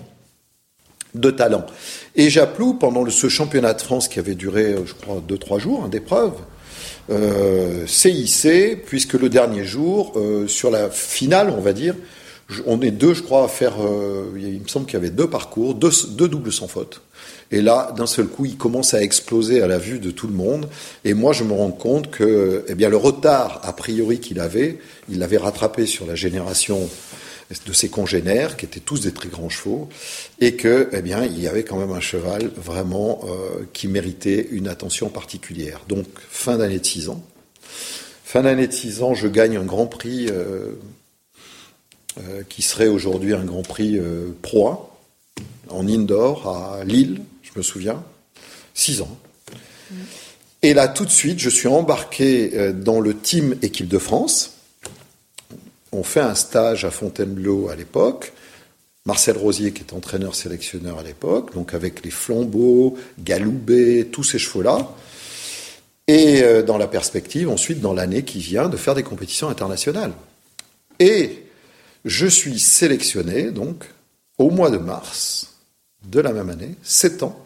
[1.14, 1.64] de talent.
[2.16, 5.84] Et Japlou, pendant ce championnat de France qui avait duré, je crois, deux trois jours
[5.84, 6.32] hein, d'épreuve,
[7.10, 7.86] euh,
[8.86, 11.94] puisque le dernier jour, euh, sur la finale, on va dire,
[12.66, 13.74] on est deux, je crois, à faire.
[13.80, 17.02] Euh, il me semble qu'il y avait deux parcours, deux doubles sans faute.
[17.52, 20.32] Et là, d'un seul coup, il commence à exploser à la vue de tout le
[20.32, 20.68] monde.
[21.04, 24.78] Et moi, je me rends compte que, eh bien, le retard a priori qu'il avait,
[25.10, 26.88] il l'avait rattrapé sur la génération
[27.66, 29.90] de ses congénères, qui étaient tous des très grands chevaux,
[30.40, 34.48] et que, eh bien, il y avait quand même un cheval vraiment euh, qui méritait
[34.50, 35.82] une attention particulière.
[35.88, 37.22] Donc, fin d'année de 6 ans.
[38.24, 40.70] Fin d'année de 6 ans, je gagne un grand prix euh,
[42.18, 44.00] euh, qui serait aujourd'hui un grand prix
[44.40, 44.96] proie
[45.68, 47.20] en indoor à Lille,
[47.52, 48.02] je me souviens,
[48.74, 49.18] six ans.
[50.62, 54.58] Et là, tout de suite, je suis embarqué euh, dans le team équipe de France.
[55.90, 58.32] On fait un stage à Fontainebleau à l'époque.
[59.04, 64.94] Marcel Rosier, qui est entraîneur-sélectionneur à l'époque, donc avec les flambeaux, Galoubet, tous ces chevaux-là.
[66.06, 70.12] Et euh, dans la perspective, ensuite, dans l'année qui vient, de faire des compétitions internationales.
[71.00, 71.42] Et
[72.04, 73.84] je suis sélectionné, donc,
[74.38, 75.51] au mois de mars
[76.04, 77.38] de la même année, 7 ans.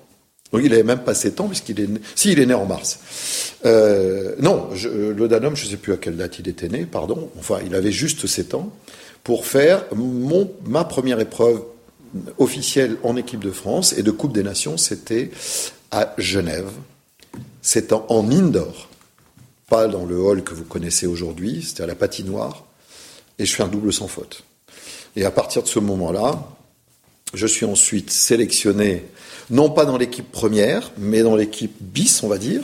[0.52, 2.00] Donc il n'avait même pas 7 ans, puisqu'il est né.
[2.24, 2.98] Est né en mars.
[3.64, 6.86] Euh, non, je, le Danum, je ne sais plus à quelle date il était né,
[6.86, 7.30] pardon.
[7.38, 8.72] Enfin, il avait juste 7 ans
[9.24, 11.62] pour faire mon, ma première épreuve
[12.38, 15.30] officielle en équipe de France et de Coupe des Nations, c'était
[15.90, 16.70] à Genève.
[17.60, 18.88] C'est en, en indoor,
[19.68, 22.64] pas dans le hall que vous connaissez aujourd'hui, c'était à la patinoire,
[23.38, 24.44] et je fais un double sans faute.
[25.16, 26.55] Et à partir de ce moment-là,
[27.34, 29.04] je suis ensuite sélectionné,
[29.50, 32.62] non pas dans l'équipe première, mais dans l'équipe bis, on va dire.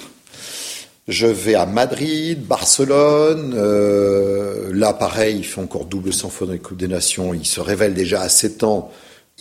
[1.08, 3.54] Je vais à Madrid, Barcelone.
[3.56, 7.34] Euh, là, pareil, il fait encore double sans faute dans les Coupes des Nations.
[7.34, 8.92] Il se révèle déjà à 7 ans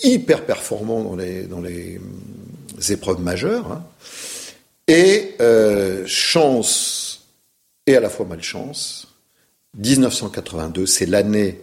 [0.03, 3.71] hyper performant dans les, dans les euh, épreuves majeures.
[3.71, 3.83] Hein.
[4.87, 7.27] Et euh, chance,
[7.85, 9.07] et à la fois malchance,
[9.77, 11.61] 1982, c'est l'année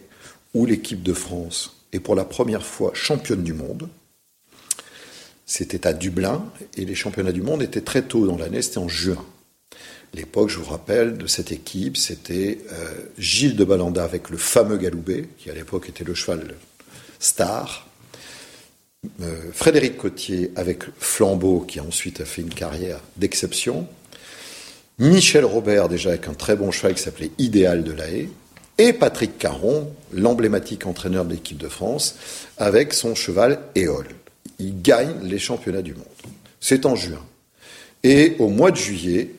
[0.54, 3.88] où l'équipe de France et pour la première fois championne du monde.
[5.46, 6.44] C'était à Dublin
[6.76, 9.24] et les championnats du monde étaient très tôt dans l'année, c'était en juin.
[10.14, 14.78] L'époque, je vous rappelle, de cette équipe, c'était euh, Gilles de Balanda avec le fameux
[14.78, 16.54] Galoubet, qui à l'époque était le cheval
[17.18, 17.86] star,
[19.20, 23.86] euh, Frédéric Cotier avec Flambeau, qui ensuite a fait une carrière d'exception,
[24.98, 28.28] Michel Robert déjà avec un très bon cheval qui s'appelait Idéal de la Haye,
[28.78, 32.14] et Patrick Caron, l'emblématique entraîneur de l'équipe de France,
[32.56, 34.08] avec son cheval Éole.
[34.58, 36.04] Il gagne les championnats du monde.
[36.60, 37.24] C'est en juin.
[38.04, 39.30] Et au mois de juillet,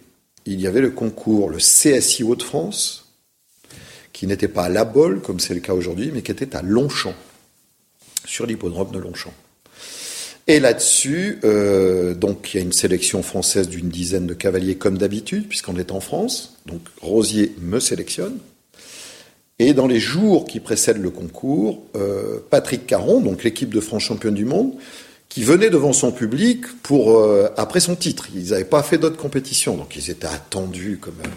[0.46, 3.06] il y avait le concours, le CSI Hauts-de-France,
[4.12, 6.62] qui n'était pas à La Bolle, comme c'est le cas aujourd'hui, mais qui était à
[6.62, 7.16] Longchamp,
[8.26, 9.34] sur l'hippodrome de Longchamp.
[10.48, 14.98] Et là-dessus, euh, donc il y a une sélection française d'une dizaine de cavaliers comme
[14.98, 16.58] d'habitude, puisqu'on est en France.
[16.66, 18.40] Donc Rosier me sélectionne.
[19.60, 24.04] Et dans les jours qui précèdent le concours, euh, Patrick Caron, donc l'équipe de France
[24.04, 24.72] championne du monde,
[25.28, 28.30] qui venait devant son public pour euh, après son titre.
[28.34, 31.34] Ils n'avaient pas fait d'autres compétitions, donc ils étaient attendus quand même.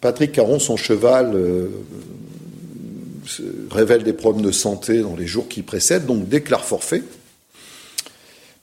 [0.00, 1.68] Patrick Caron, son cheval, euh,
[3.70, 7.04] révèle des problèmes de santé dans les jours qui précèdent, donc déclare forfait.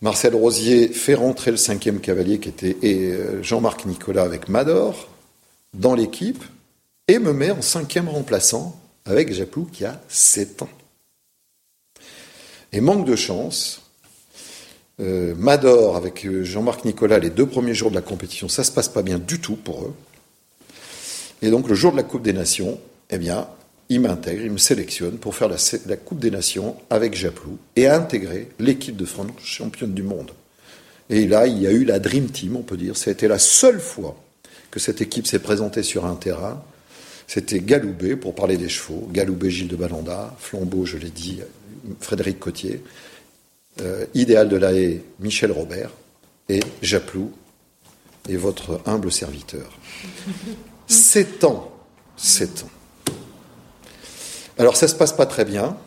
[0.02, 2.76] Marcel Rosier fait rentrer le cinquième cavalier qui était
[3.42, 5.08] Jean-Marc Nicolas avec Mador
[5.74, 6.44] dans l'équipe.
[7.08, 10.70] Et me met en cinquième remplaçant avec Japlou qui a 7 ans.
[12.74, 13.82] Et manque de chance,
[15.00, 18.72] euh, Mador avec euh, Jean-Marc Nicolas les deux premiers jours de la compétition, ça se
[18.72, 19.94] passe pas bien du tout pour eux.
[21.42, 23.48] Et donc le jour de la Coupe des Nations, eh bien,
[23.90, 28.50] il m'intègre, il me sélectionne pour faire la, Coupe des Nations avec Japlou et intégrer
[28.60, 30.32] l'équipe de France championne du monde.
[31.10, 32.98] Et là, il y a eu la Dream Team, on peut dire.
[32.98, 34.18] C'était la seule fois
[34.72, 36.62] que cette équipe s'est présentée sur un terrain.
[37.28, 41.42] C'était Galoubet, pour parler des chevaux, Galoubet Gilles de Balanda, Flambeau, je l'ai dit,
[42.00, 42.82] Frédéric Cotier,
[43.82, 45.92] euh, Idéal de la Haye, Michel Robert,
[46.48, 47.34] et Japlou,
[48.30, 49.78] et votre humble serviteur.
[50.88, 51.72] Sept ans,
[52.16, 53.14] sept ans.
[54.58, 55.78] Alors ça se passe pas très bien.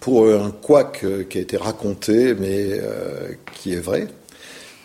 [0.00, 4.08] Pour un couac euh, qui a été raconté, mais euh, qui est vrai,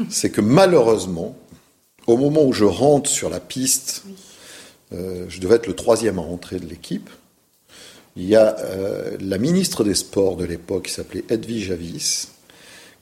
[0.10, 1.36] c'est que malheureusement,
[2.08, 4.04] au moment où je rentre sur la piste,
[4.94, 7.10] euh, je devais être le troisième à rentrer de l'équipe,
[8.16, 8.56] il y a
[9.20, 12.28] la ministre des Sports de l'époque, qui s'appelait Edwige Javis,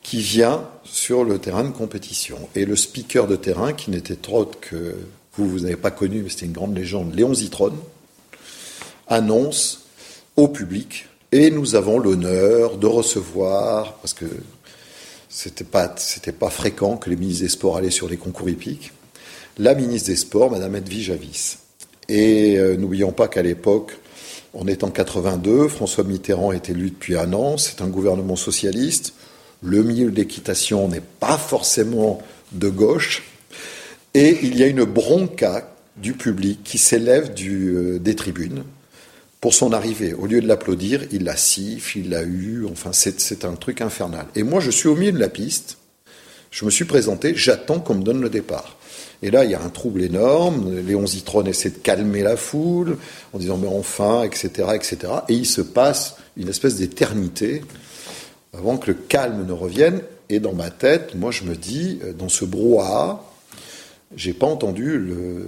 [0.03, 2.37] qui vient sur le terrain de compétition.
[2.55, 4.95] Et le speaker de terrain, qui n'était autre que,
[5.33, 7.77] vous, vous n'avez pas connu, mais c'était une grande légende, Léon Zitrone,
[9.07, 9.85] annonce
[10.37, 14.25] au public et nous avons l'honneur de recevoir, parce que
[15.29, 15.93] c'était pas,
[16.39, 18.91] pas fréquent que les ministres des Sports allaient sur les concours hippiques,
[19.57, 21.59] la ministre des Sports, Madame Edwige Javis.
[22.09, 23.97] Et euh, n'oublions pas qu'à l'époque,
[24.53, 29.13] on est en 82, François Mitterrand est élu depuis un an, c'est un gouvernement socialiste,
[29.61, 33.23] le milieu de l'équitation n'est pas forcément de gauche,
[34.13, 38.63] et il y a une bronca du public qui s'élève euh, des tribunes
[39.39, 40.13] pour son arrivée.
[40.13, 44.25] Au lieu de l'applaudir, il la siffle, il l'a eu, enfin c'est un truc infernal.
[44.35, 45.77] Et moi je suis au milieu de la piste,
[46.51, 48.77] je me suis présenté, j'attends qu'on me donne le départ.
[49.23, 50.79] Et là, il y a un trouble énorme.
[50.79, 52.97] Léon Zitrone essaie de calmer la foule
[53.33, 54.97] en disant mais enfin, etc., etc.
[55.29, 57.63] Et il se passe une espèce d'éternité
[58.53, 60.01] avant que le calme ne revienne.
[60.29, 63.23] Et dans ma tête, moi, je me dis, euh, dans ce brouhaha,
[64.15, 65.45] j'ai pas entendu le,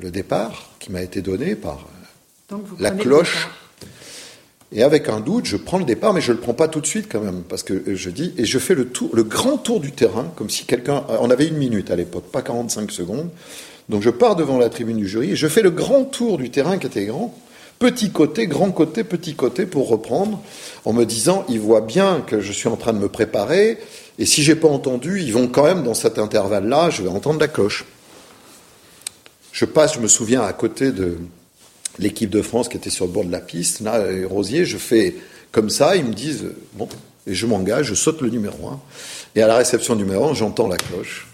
[0.00, 1.86] le départ qui m'a été donné par
[2.78, 3.48] la cloche.
[4.74, 6.80] Et avec un doute, je prends le départ, mais je ne le prends pas tout
[6.80, 9.80] de suite quand même, parce que je dis, et je fais le le grand tour
[9.80, 13.28] du terrain, comme si quelqu'un, on avait une minute à l'époque, pas 45 secondes.
[13.88, 16.50] Donc je pars devant la tribune du jury et je fais le grand tour du
[16.50, 17.34] terrain qui était grand,
[17.78, 20.40] petit côté, grand côté, petit côté pour reprendre,
[20.84, 23.78] en me disant, ils voient bien que je suis en train de me préparer,
[24.18, 27.40] et si j'ai pas entendu, ils vont quand même dans cet intervalle-là, je vais entendre
[27.40, 27.84] la cloche.
[29.52, 31.18] Je passe, je me souviens, à côté de,
[31.98, 34.78] l'équipe de France qui était sur le bord de la piste, là, les Rosiers, je
[34.78, 35.14] fais
[35.50, 36.88] comme ça, ils me disent, bon,
[37.26, 38.80] et je m'engage, je saute le numéro 1.
[39.36, 41.28] Et à la réception numéro 1, j'entends la cloche.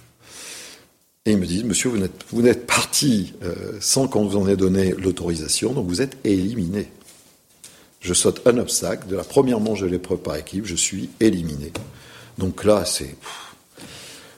[1.24, 4.56] Et ils me disent, monsieur, vous n'êtes, vous parti euh, sans qu'on vous en ait
[4.56, 6.90] donné l'autorisation, donc vous êtes éliminé.
[8.00, 11.72] Je saute un obstacle, de la première manche de l'épreuve par équipe, je suis éliminé.
[12.38, 13.16] Donc là, c'est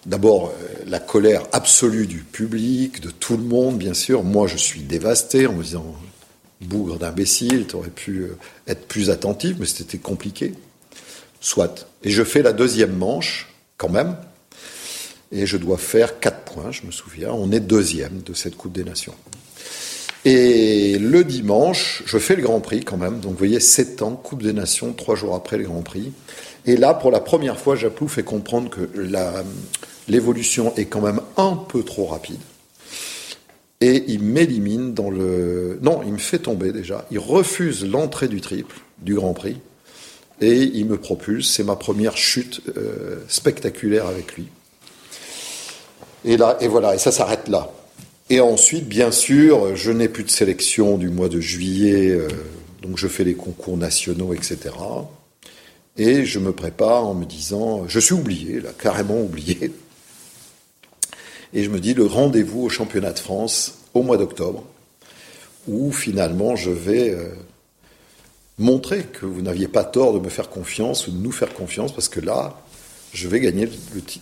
[0.06, 4.24] d'abord euh, la colère absolue du public, de tout le monde, bien sûr.
[4.24, 5.94] Moi, je suis dévasté en me disant,
[6.60, 10.54] bougre d'imbécile, tu aurais pu euh, être plus attentif, mais c'était compliqué.
[11.40, 11.88] Soit.
[12.04, 14.16] Et je fais la deuxième manche, quand même,
[15.32, 17.30] et je dois faire quatre points, je me souviens.
[17.32, 19.14] On est deuxième de cette Coupe des Nations.
[20.24, 23.20] Et le dimanche, je fais le Grand Prix quand même.
[23.20, 26.12] Donc vous voyez, sept ans, Coupe des Nations, trois jours après le Grand Prix.
[26.66, 28.90] Et là, pour la première fois, Japlou fait comprendre que
[30.08, 32.40] l'évolution est quand même un peu trop rapide
[33.80, 35.78] et il m'élimine dans le...
[35.82, 37.06] Non, il me fait tomber déjà.
[37.10, 39.56] Il refuse l'entrée du triple, du Grand Prix,
[40.40, 41.50] et il me propulse.
[41.50, 44.48] C'est ma première chute euh, spectaculaire avec lui.
[46.24, 47.70] Et là, et voilà, et ça s'arrête là.
[48.28, 52.28] Et ensuite, bien sûr, je n'ai plus de sélection du mois de juillet, euh,
[52.82, 54.58] donc je fais les concours nationaux, etc.
[55.96, 59.72] Et je me prépare en me disant, je suis oublié, là, carrément oublié.
[61.52, 64.64] Et je me dis le rendez-vous au championnat de France au mois d'octobre,
[65.66, 67.28] où finalement je vais euh,
[68.58, 71.92] montrer que vous n'aviez pas tort de me faire confiance ou de nous faire confiance,
[71.92, 72.60] parce que là,
[73.12, 73.68] je vais gagner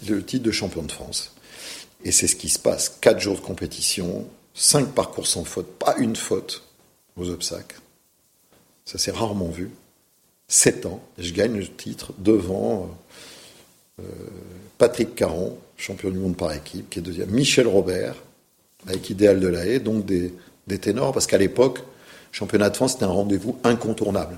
[0.07, 1.35] le, titre de champion de France.
[2.05, 2.97] Et c'est ce qui se passe.
[3.01, 6.63] Quatre jours de compétition, cinq parcours sans faute, pas une faute
[7.17, 7.81] aux obstacles.
[8.85, 9.71] Ça s'est rarement vu.
[10.47, 12.89] Sept ans, je gagne le titre devant
[14.01, 14.05] euh,
[14.79, 18.17] Patrick Caron, champion du monde par équipe, qui est deuxième, Michel Robert,
[18.87, 20.33] avec Idéal de la Haye, donc des,
[20.81, 21.81] ténors, parce qu'à l'époque,
[22.33, 24.37] championnat de France, c'était un rendez-vous incontournable.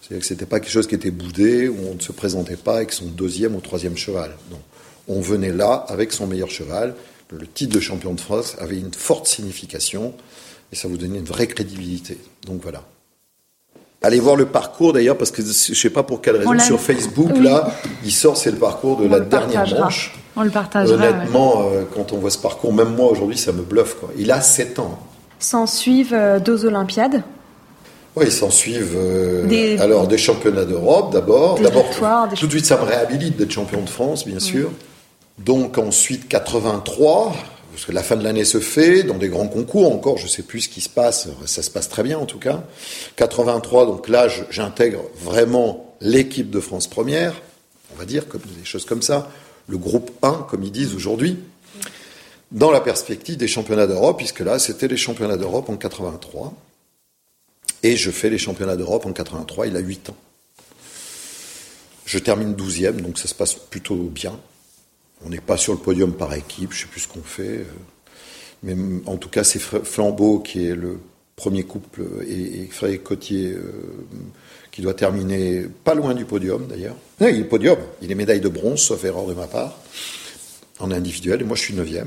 [0.00, 2.76] C'est-à-dire que c'était pas quelque chose qui était boudé, où on ne se présentait pas
[2.76, 4.32] avec son deuxième ou troisième cheval.
[5.06, 6.96] on venait là avec son meilleur cheval.
[7.30, 10.14] le titre de champion de France avait une forte signification
[10.72, 12.18] et ça vous donnait une vraie crédibilité.
[12.44, 12.84] Donc voilà.
[14.02, 16.80] Allez voir le parcours d'ailleurs, parce que je ne sais pas pour quelle raison, sur
[16.80, 17.72] Facebook, là,
[18.04, 20.12] il sort, c'est le parcours de la dernière manche.
[20.36, 20.94] On le partagera.
[20.94, 23.94] Honnêtement, euh, quand on voit ce parcours, même moi aujourd'hui, ça me bluffe.
[23.94, 24.10] Quoi.
[24.16, 24.98] Il a 7 ans.
[25.38, 27.22] S'en suivent euh, deux Olympiades.
[28.14, 29.78] Oui, s'en suivent euh, des...
[29.78, 31.58] alors des championnats d'Europe d'abord.
[31.58, 31.88] D'abord,
[32.38, 34.70] tout de suite, ça me réhabilite d'être champion de France, bien sûr.
[35.38, 37.34] Donc ensuite, 83,
[37.72, 40.28] parce que la fin de l'année se fait, dans des grands concours encore, je ne
[40.28, 42.64] sais plus ce qui se passe, ça se passe très bien en tout cas.
[43.16, 47.32] 83, donc là, j'intègre vraiment l'équipe de France première,
[47.94, 49.30] on va dire, comme des choses comme ça,
[49.68, 51.38] le groupe 1, comme ils disent aujourd'hui,
[52.50, 56.52] dans la perspective des championnats d'Europe, puisque là, c'était les championnats d'Europe en 83.
[57.82, 60.16] Et je fais les championnats d'Europe en 83, il a 8 ans.
[62.04, 64.38] Je termine 12e, donc ça se passe plutôt bien.
[65.24, 67.58] On n'est pas sur le podium par équipe, je ne sais plus ce qu'on fait.
[67.58, 67.64] Euh,
[68.62, 71.00] mais en tout cas, c'est Flambeau qui est le
[71.36, 73.72] premier couple et, Frédéric Cotier euh,
[74.72, 76.96] qui doit terminer pas loin du podium d'ailleurs.
[77.20, 79.78] il est podium, il est médaille de bronze, sauf erreur de ma part,
[80.80, 82.06] en individuel, et moi je suis 9e.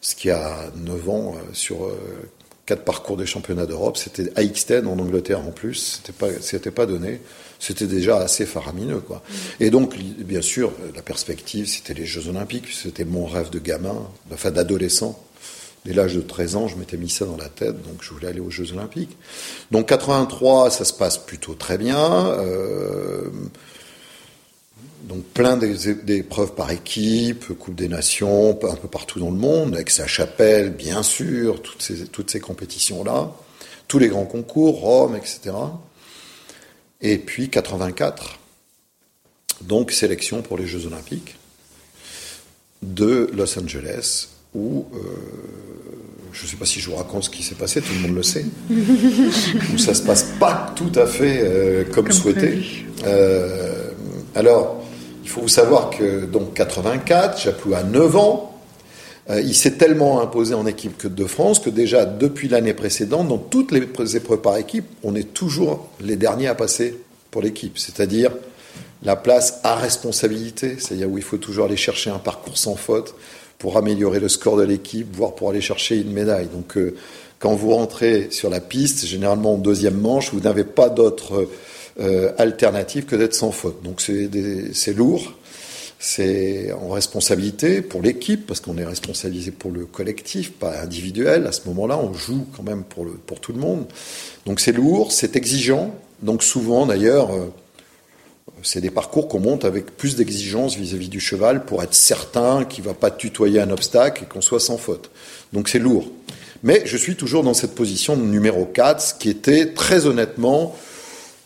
[0.00, 1.90] Ce qui a 9 ans euh, sur
[2.68, 3.96] quatre parcours des championnats d'Europe.
[3.96, 5.96] C'était à Ixten en Angleterre en plus.
[5.96, 7.20] C'était pas, c'était pas donné.
[7.58, 9.22] C'était déjà assez faramineux, quoi.
[9.26, 9.32] Mm.
[9.60, 12.68] Et donc, bien sûr, la perspective, c'était les Jeux Olympiques.
[12.70, 13.96] C'était mon rêve de gamin,
[14.32, 15.18] enfin d'adolescent.
[15.88, 18.28] Dès l'âge de 13 ans, je m'étais mis ça dans la tête, donc je voulais
[18.28, 19.16] aller aux Jeux Olympiques.
[19.70, 21.98] Donc 83, ça se passe plutôt très bien.
[21.98, 23.30] Euh,
[25.04, 29.88] donc plein d'épreuves par équipe, Coupe des Nations, un peu partout dans le monde, avec
[29.88, 33.32] sa chapelle, bien sûr, toutes ces, toutes ces compétitions-là,
[33.86, 35.56] tous les grands concours, Rome, etc.
[37.00, 38.38] Et puis 84,
[39.62, 41.36] donc sélection pour les Jeux Olympiques
[42.82, 44.98] de Los Angeles, où euh,
[46.32, 48.16] je ne sais pas si je vous raconte ce qui s'est passé, tout le monde
[48.16, 52.60] le sait, où ça se passe pas tout à fait euh, comme, souhaité.
[53.06, 53.90] Euh,
[54.34, 54.82] alors,
[55.24, 58.44] il faut vous savoir que donc 84, Japlou a 9 ans,
[59.30, 63.72] il s'est tellement imposé en équipe de France que déjà depuis l'année précédente, dans toutes
[63.72, 66.96] les épreuves par équipe, on est toujours les derniers à passer
[67.30, 67.76] pour l'équipe.
[67.76, 68.30] C'est-à-dire
[69.02, 73.14] la place à responsabilité, c'est-à-dire où il faut toujours aller chercher un parcours sans faute
[73.58, 76.46] pour améliorer le score de l'équipe, voire pour aller chercher une médaille.
[76.46, 76.94] Donc euh,
[77.38, 81.48] quand vous rentrez sur la piste, généralement en deuxième manche, vous n'avez pas d'autre
[82.00, 83.82] euh, alternative que d'être sans faute.
[83.82, 85.34] Donc c'est lourd,
[85.98, 91.46] c'est en responsabilité pour l'équipe, parce qu'on est responsabilisé pour le collectif, pas individuel.
[91.46, 93.86] À ce moment-là, on joue quand même pour, le, pour tout le monde.
[94.46, 95.92] Donc c'est lourd, c'est exigeant.
[96.22, 97.52] Donc souvent, d'ailleurs, euh,
[98.62, 102.84] c'est des parcours qu'on monte avec plus d'exigence vis-à-vis du cheval pour être certain qu'il
[102.84, 105.10] ne va pas tutoyer un obstacle et qu'on soit sans faute.
[105.52, 106.10] Donc c'est lourd.
[106.62, 110.74] Mais je suis toujours dans cette position de numéro 4, ce qui était très honnêtement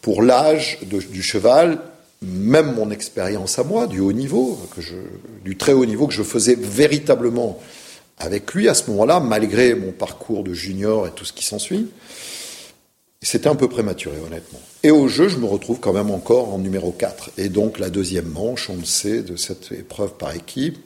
[0.00, 1.78] pour l'âge du cheval,
[2.22, 4.58] même mon expérience à moi, du haut niveau,
[5.44, 7.60] du très haut niveau que je faisais véritablement
[8.18, 11.88] avec lui à ce moment-là, malgré mon parcours de junior et tout ce qui s'ensuit,
[13.26, 14.60] c'était un peu prématuré, honnêtement.
[14.82, 17.30] Et au jeu, je me retrouve quand même encore en numéro 4.
[17.38, 20.78] Et donc la deuxième manche, on le sait, de cette épreuve par équipe,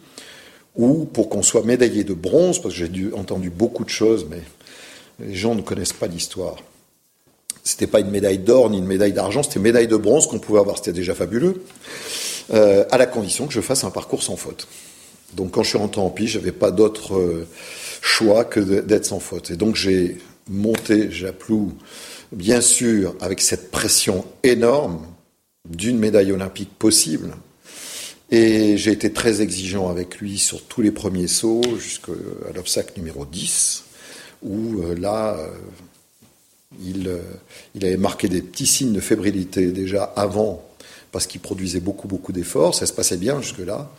[0.77, 4.43] où pour qu'on soit médaillé de bronze, parce que j'ai entendu beaucoup de choses, mais
[5.21, 6.57] les gens ne connaissent pas l'histoire.
[7.65, 10.39] C'était pas une médaille d'or ni une médaille d'argent, c'était une médaille de bronze qu'on
[10.39, 11.65] pouvait avoir, c'était déjà fabuleux,
[12.53, 14.69] euh, à la condition que je fasse un parcours sans faute.
[15.35, 17.49] Donc quand je suis rentré en piste, j'avais pas d'autre euh,
[18.03, 19.51] choix que d'être sans faute.
[19.51, 20.19] Et donc j'ai
[20.49, 21.73] monté Japlou,
[22.33, 25.07] bien sûr, avec cette pression énorme
[25.69, 27.33] d'une médaille olympique possible.
[28.31, 32.13] Et j'ai été très exigeant avec lui sur tous les premiers sauts, jusqu'à
[32.55, 33.85] l'obstacle numéro 10,
[34.43, 35.49] où euh, là, euh,
[37.75, 40.65] il, avait marqué des petits signes de fébrilité déjà avant,
[41.13, 42.75] parce qu'il produisait beaucoup, beaucoup d'efforts.
[42.75, 43.91] Ça se passait bien jusque-là.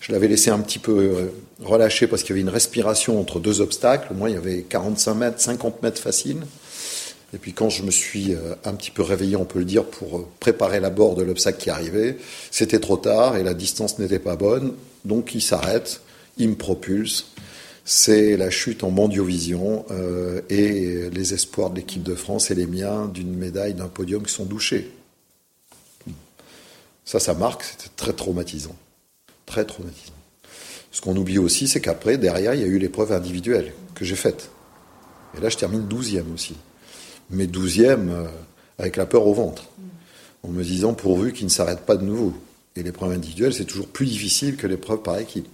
[0.00, 1.26] Je l'avais laissé un petit peu euh,
[1.62, 4.14] relâcher parce qu'il y avait une respiration entre deux obstacles.
[4.14, 6.42] Moi, il y avait 45 mètres, 50 mètres faciles.
[7.34, 9.84] Et puis quand je me suis euh, un petit peu réveillé, on peut le dire,
[9.84, 12.16] pour préparer l'abord de l'obstacle qui arrivait,
[12.50, 14.74] c'était trop tard et la distance n'était pas bonne.
[15.04, 16.00] Donc il s'arrête,
[16.38, 17.26] il me propulse
[17.84, 22.66] c'est la chute en mondiovision euh, et les espoirs de l'équipe de France et les
[22.66, 24.90] miens d'une médaille, d'un podium qui sont douchés.
[27.04, 28.74] Ça, ça marque, c'était très traumatisant.
[29.44, 30.14] Très traumatisant.
[30.90, 34.16] Ce qu'on oublie aussi, c'est qu'après, derrière, il y a eu l'épreuve individuelle que j'ai
[34.16, 34.48] faite.
[35.36, 36.54] Et là, je termine douzième aussi.
[37.30, 38.24] Mais douzième euh,
[38.78, 39.64] avec la peur au ventre.
[40.42, 42.34] En me disant, pourvu qu'il ne s'arrête pas de nouveau.
[42.76, 45.46] Et l'épreuve individuelle, c'est toujours plus difficile que l'épreuve par équipe.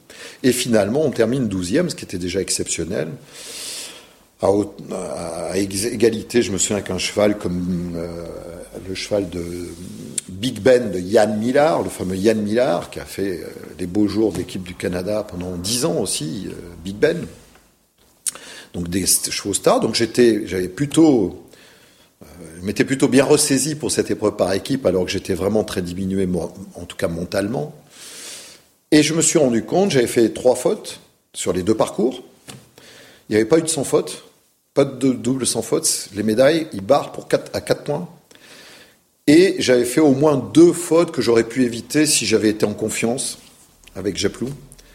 [0.42, 3.08] Et finalement, on termine 12e, ce qui était déjà exceptionnel.
[4.42, 8.24] À, égalité, je me souviens qu'un cheval comme euh,
[8.88, 9.44] le cheval de
[10.30, 13.48] Big Ben de Yann Millard, le fameux Yann Millard, qui a fait euh,
[13.78, 16.52] les beaux jours de l'équipe du Canada pendant 10 ans aussi, euh,
[16.82, 17.26] Big Ben.
[18.72, 19.80] Donc des chevaux stars.
[19.80, 21.44] Donc j'étais, j'avais plutôt
[22.22, 25.82] je m'étais plutôt bien ressaisi pour cette épreuve par équipe, alors que j'étais vraiment très
[25.82, 26.28] diminué,
[26.74, 27.74] en tout cas mentalement.
[28.90, 31.00] Et je me suis rendu compte, j'avais fait trois fautes
[31.32, 32.22] sur les deux parcours.
[33.28, 34.24] Il n'y avait pas eu de sans faute,
[34.74, 36.08] pas de double sans faute.
[36.14, 38.08] Les médailles, ils barrent pour 4, à 4 points.
[39.26, 42.74] Et j'avais fait au moins deux fautes que j'aurais pu éviter si j'avais été en
[42.74, 43.38] confiance
[43.94, 44.50] avec Japlou.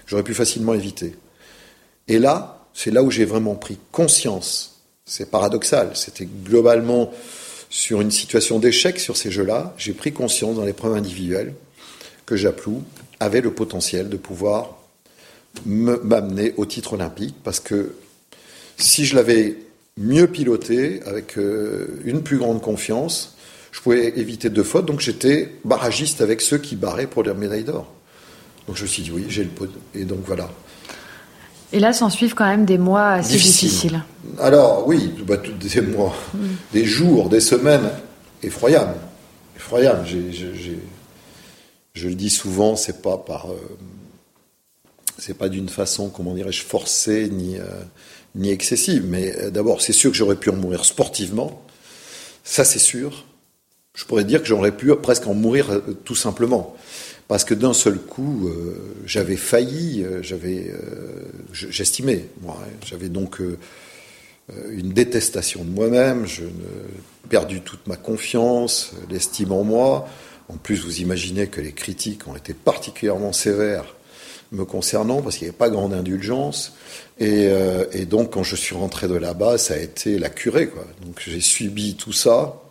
[0.05, 1.15] J'aurais pu facilement éviter.
[2.07, 4.74] Et là, c'est là où j'ai vraiment pris conscience.
[5.08, 5.91] C'est paradoxal.
[5.93, 7.12] C'était globalement
[7.70, 11.53] sur une situation d'échec sur ces jeux-là, j'ai pris conscience dans l'épreuve individuelle
[12.26, 12.84] que Japlou
[13.20, 14.78] avait le potentiel de pouvoir
[15.66, 17.93] m'amener au titre olympique parce que
[18.78, 19.58] si je l'avais
[19.97, 23.36] mieux piloté, avec euh, une plus grande confiance,
[23.72, 24.86] je pouvais éviter deux fautes.
[24.86, 27.91] Donc j'étais barragiste avec ceux qui barraient pour les médailles d'or.
[28.68, 29.70] Donc je me suis dit oui, j'ai le pot.
[29.93, 30.49] Et donc voilà.
[31.76, 34.01] Et là, s'en suivent quand même des mois assez difficiles.
[34.39, 36.39] Alors oui, bah, des mois, mm.
[36.71, 37.89] des jours, des semaines
[38.41, 38.95] effroyables.
[39.57, 40.05] Effroyables.
[41.93, 43.57] je le dis souvent, c'est pas par, euh,
[45.17, 47.65] c'est pas d'une façon, comment dirais-je, forcée ni, euh,
[48.36, 49.03] ni excessive.
[49.05, 51.61] Mais euh, d'abord, c'est sûr que j'aurais pu en mourir sportivement.
[52.45, 53.26] Ça, c'est sûr.
[53.95, 56.73] Je pourrais dire que j'aurais pu presque en mourir tout simplement
[57.28, 61.23] parce que d'un seul coup, euh, j'avais failli, euh, j'avais, euh,
[61.53, 63.41] j'estimais, moi, hein, j'avais donc
[64.69, 66.43] une détestation de moi-même, je
[67.30, 70.07] perdu toute ma confiance, l'estime en moi.
[70.49, 73.95] En plus, vous imaginez que les critiques ont été particulièrement sévères
[74.51, 76.73] me concernant parce qu'il n'y avait pas grande indulgence.
[77.17, 77.49] Et,
[78.07, 80.67] donc, quand je suis rentré de là-bas, ça a été la curée.
[80.67, 80.86] Quoi.
[81.03, 82.61] Donc, j'ai subi tout ça.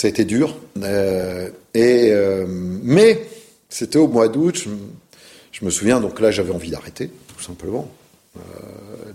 [0.00, 0.56] Ça a été dur.
[0.82, 3.22] Euh, et, euh, mais
[3.68, 4.66] c'était au mois d'août.
[5.52, 7.86] Je, me souviens, donc là, j'avais envie d'arrêter, tout simplement,
[8.38, 8.40] euh,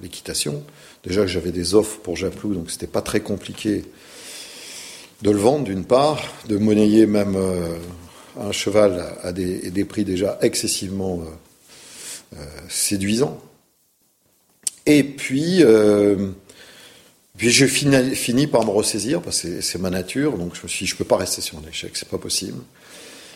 [0.04, 0.62] l'équitation.
[1.04, 3.84] Déjà j'avais des offres pour Japlou, donc c'était pas très compliqué
[5.24, 7.36] de le vendre, d'une part, de monnayer même
[8.40, 11.24] un cheval à des, prix déjà excessivement
[12.70, 13.42] séduisants.
[14.86, 15.64] Et puis,
[17.38, 20.86] puis j'ai fini, par me ressaisir, parce que c'est ma nature, donc je me suis
[20.86, 22.60] dit, je peux pas rester sur un échec, c'est pas possible.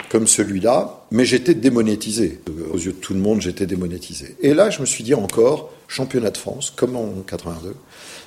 [0.09, 2.39] Comme celui-là, mais j'étais démonétisé.
[2.71, 4.37] Aux yeux de tout le monde, j'étais démonétisé.
[4.41, 7.75] Et là, je me suis dit encore, championnat de France, comme en 82.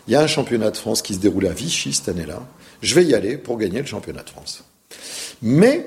[0.07, 2.47] Il y a un championnat de France qui se déroule à Vichy cette année-là.
[2.83, 4.65] Je vais y aller pour gagner le championnat de France.
[5.41, 5.87] Mais,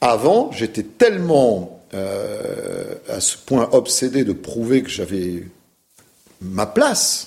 [0.00, 5.44] avant, j'étais tellement euh, à ce point obsédé de prouver que j'avais
[6.40, 7.26] ma place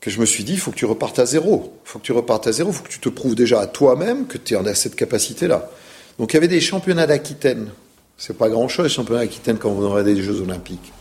[0.00, 1.72] que je me suis dit, il faut que tu repartes à zéro.
[1.84, 3.66] Il faut que tu repartes à zéro, il faut que tu te prouves déjà à
[3.66, 5.70] toi-même que tu as cette capacité-là.
[6.18, 7.68] Donc il y avait des championnats d'Aquitaine.
[8.16, 10.92] C'est pas grand-chose, les championnats d'Aquitaine, quand vous aurez des Jeux Olympiques.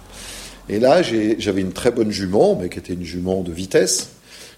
[0.69, 4.09] Et là, j'avais une très bonne jument, mais qui était une jument de vitesse.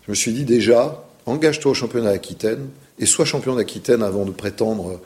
[0.05, 2.67] Je me suis dit déjà, engage-toi au championnat d'Aquitaine
[2.99, 4.99] et sois champion d'Aquitaine avant de prétendre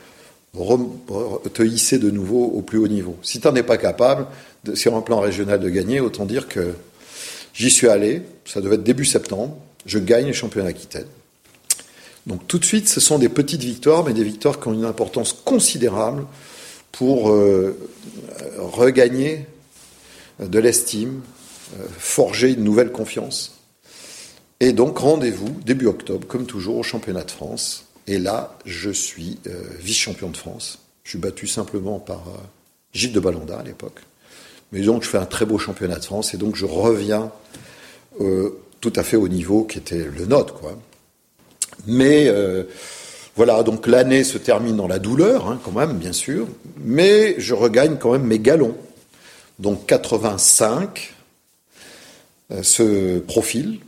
[1.53, 3.17] te hisser de nouveau au plus haut niveau.
[3.21, 4.25] Si tu n'en es pas capable,
[4.73, 6.73] sur un plan régional, de gagner, autant dire que
[7.55, 11.07] J'y suis allé, ça devait être début septembre, je gagne le championnat d'Aquitaine.
[12.27, 14.85] Donc tout de suite, ce sont des petites victoires, mais des victoires qui ont une
[14.85, 16.25] importance considérable
[16.91, 17.77] pour euh,
[18.57, 19.45] regagner
[20.39, 21.21] de l'estime,
[21.79, 23.59] euh, forger une nouvelle confiance.
[24.59, 27.85] Et donc rendez-vous début octobre, comme toujours, au championnat de France.
[28.07, 30.79] Et là, je suis euh, vice-champion de France.
[31.03, 32.23] Je suis battu simplement par
[32.93, 34.01] Gilles de Balanda à l'époque.
[34.71, 37.31] Mais donc, je fais un très beau championnat de France et donc je reviens
[38.21, 40.77] euh, tout à fait au niveau qui était le nôtre, quoi.
[41.87, 42.63] Mais euh,
[43.35, 46.47] voilà, donc l'année se termine dans la douleur, hein, quand même, bien sûr,
[46.77, 48.75] mais je regagne quand même mes galons.
[49.59, 51.13] Donc 85
[52.51, 53.79] euh, ce profil,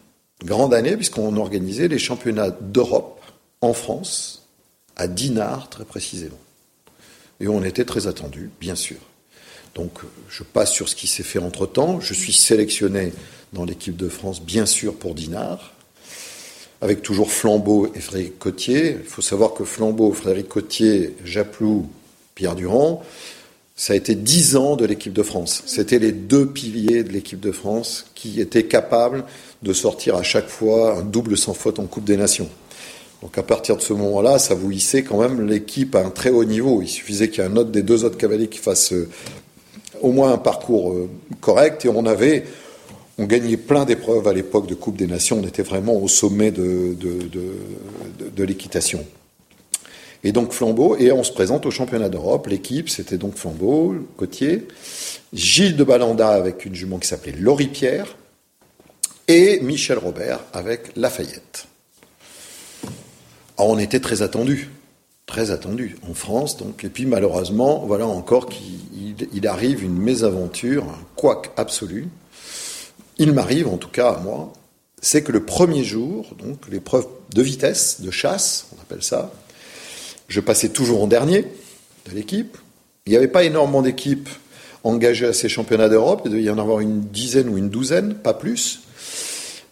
[0.43, 3.21] grande année, puisqu'on organisait les championnats d'Europe
[3.61, 4.47] en France,
[4.95, 6.39] à Dinard très précisément.
[7.39, 8.97] Et on était très attendu, bien sûr.
[9.75, 11.99] Donc je passe sur ce qui s'est fait entre-temps.
[11.99, 13.13] Je suis sélectionné
[13.53, 15.73] dans l'équipe de France, bien sûr, pour Dinard,
[16.81, 18.97] avec toujours Flambeau et Frédéric Cotier.
[18.99, 21.87] Il faut savoir que Flambeau, Frédéric Cotier, Japlou,
[22.35, 23.03] Pierre Durand,
[23.75, 25.63] ça a été dix ans de l'équipe de France.
[25.67, 29.23] C'était les deux piliers de l'équipe de France qui étaient capables
[29.61, 32.49] de sortir à chaque fois un double sans faute en Coupe des Nations.
[33.21, 36.29] Donc à partir de ce moment-là, ça vous hissait quand même l'équipe à un très
[36.29, 36.81] haut niveau.
[36.81, 39.09] Il suffisait qu'il y ait un autre des deux autres cavaliers qui fassent euh,
[40.01, 41.09] au moins un parcours euh,
[41.41, 41.85] correct.
[41.85, 42.45] Et on avait,
[43.17, 45.39] on gagnait plein d'épreuves à l'époque de Coupe des Nations.
[45.41, 46.95] On était vraiment au sommet de,
[48.37, 49.05] l'équitation.
[50.23, 52.47] Et donc Flambeau, et on se présente au championnat d'Europe.
[52.47, 54.67] L'équipe, c'était donc Flambeau, Cotier,
[55.33, 58.15] Gilles de Balanda avec une jument qui s'appelait Laurie Pierre,
[59.27, 61.67] et Michel Robert avec Lafayette.
[63.57, 64.69] Alors, on était très attendu,
[65.25, 66.57] très attendu en France.
[66.57, 72.07] Donc, et puis malheureusement, voilà encore qu'il arrive une mésaventure, un couac absolu.
[73.19, 74.53] Il m'arrive, en tout cas à moi,
[75.01, 79.31] c'est que le premier jour, donc l'épreuve de vitesse, de chasse, on appelle ça,
[80.27, 81.45] je passais toujours en dernier
[82.07, 82.57] de l'équipe.
[83.05, 84.29] Il n'y avait pas énormément d'équipes
[84.83, 86.21] engagées à ces championnats d'Europe.
[86.25, 88.81] Il devait y en avoir une dizaine ou une douzaine, pas plus.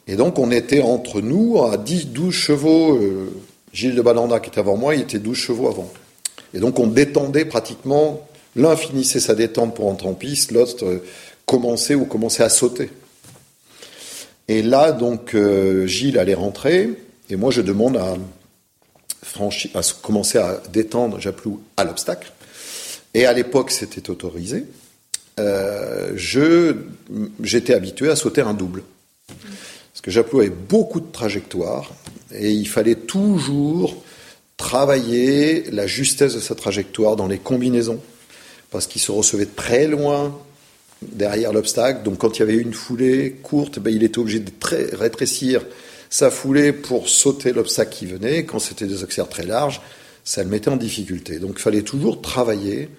[0.07, 2.95] Et donc on était entre nous à 10, 12 chevaux.
[2.95, 3.31] Euh,
[3.73, 5.91] Gilles de Balanda, qui était avant moi, il était 12 chevaux avant.
[6.53, 8.25] Et donc on détendait pratiquement,
[8.55, 11.03] l'un finissait sa détente pour entrer en piste, l'autre euh,
[11.45, 12.89] commençait ou commençait à sauter.
[14.47, 16.89] Et là, donc, euh, Gilles allait rentrer,
[17.29, 18.15] et moi je demande à,
[19.23, 22.31] franchir, à commencer à détendre Japlou à l'obstacle.
[23.13, 24.65] Et à l'époque, c'était autorisé.
[25.39, 26.15] Euh,
[27.41, 28.83] j'étais habitué à sauter un double.
[29.27, 31.91] Parce que Japlou avait beaucoup de trajectoires,
[32.33, 34.03] et il fallait toujours
[34.57, 37.99] travailler la justesse de sa trajectoire dans les combinaisons,
[38.69, 40.37] parce qu'il se recevait très loin
[41.11, 42.03] derrière l'obstacle.
[42.03, 45.65] Donc quand il y avait une foulée courte, ben, il était obligé de très rétrécir
[46.09, 48.45] sa foulée pour sauter l'obstacle qui venait.
[48.45, 49.81] Quand c'était des accès très larges,
[50.23, 51.39] ça le mettait en difficulté.
[51.39, 52.89] Donc il fallait toujours travailler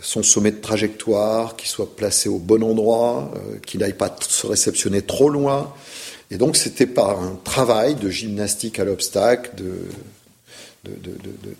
[0.00, 4.46] son sommet de trajectoire, qu'il soit placé au bon endroit, euh, qu'il n'aille pas se
[4.46, 5.74] réceptionner trop loin.
[6.30, 9.76] Et donc c'était par un travail de gymnastique à l'obstacle, de,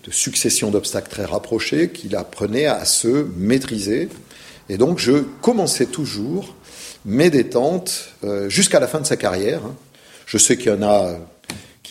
[0.09, 4.09] succession d'obstacles très rapprochés, qu'il apprenait à se maîtriser.
[4.69, 6.55] Et donc je commençais toujours
[7.05, 9.61] mes détentes euh, jusqu'à la fin de sa carrière.
[9.65, 9.75] Hein.
[10.25, 11.17] Je sais qu'il y en a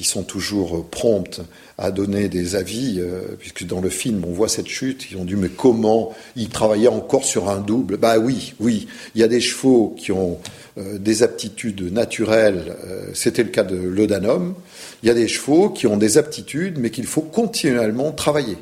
[0.01, 1.43] qui sont toujours promptes
[1.77, 5.27] à donner des avis, euh, puisque dans le film on voit cette chute, ils ont
[5.27, 7.99] dit mais comment il travaillait encore sur un double?
[7.99, 10.39] Bah oui, oui, il y a des chevaux qui ont
[10.79, 14.55] euh, des aptitudes naturelles, euh, c'était le cas de l'Odanum,
[15.03, 18.57] il y a des chevaux qui ont des aptitudes mais qu'il faut continuellement travailler,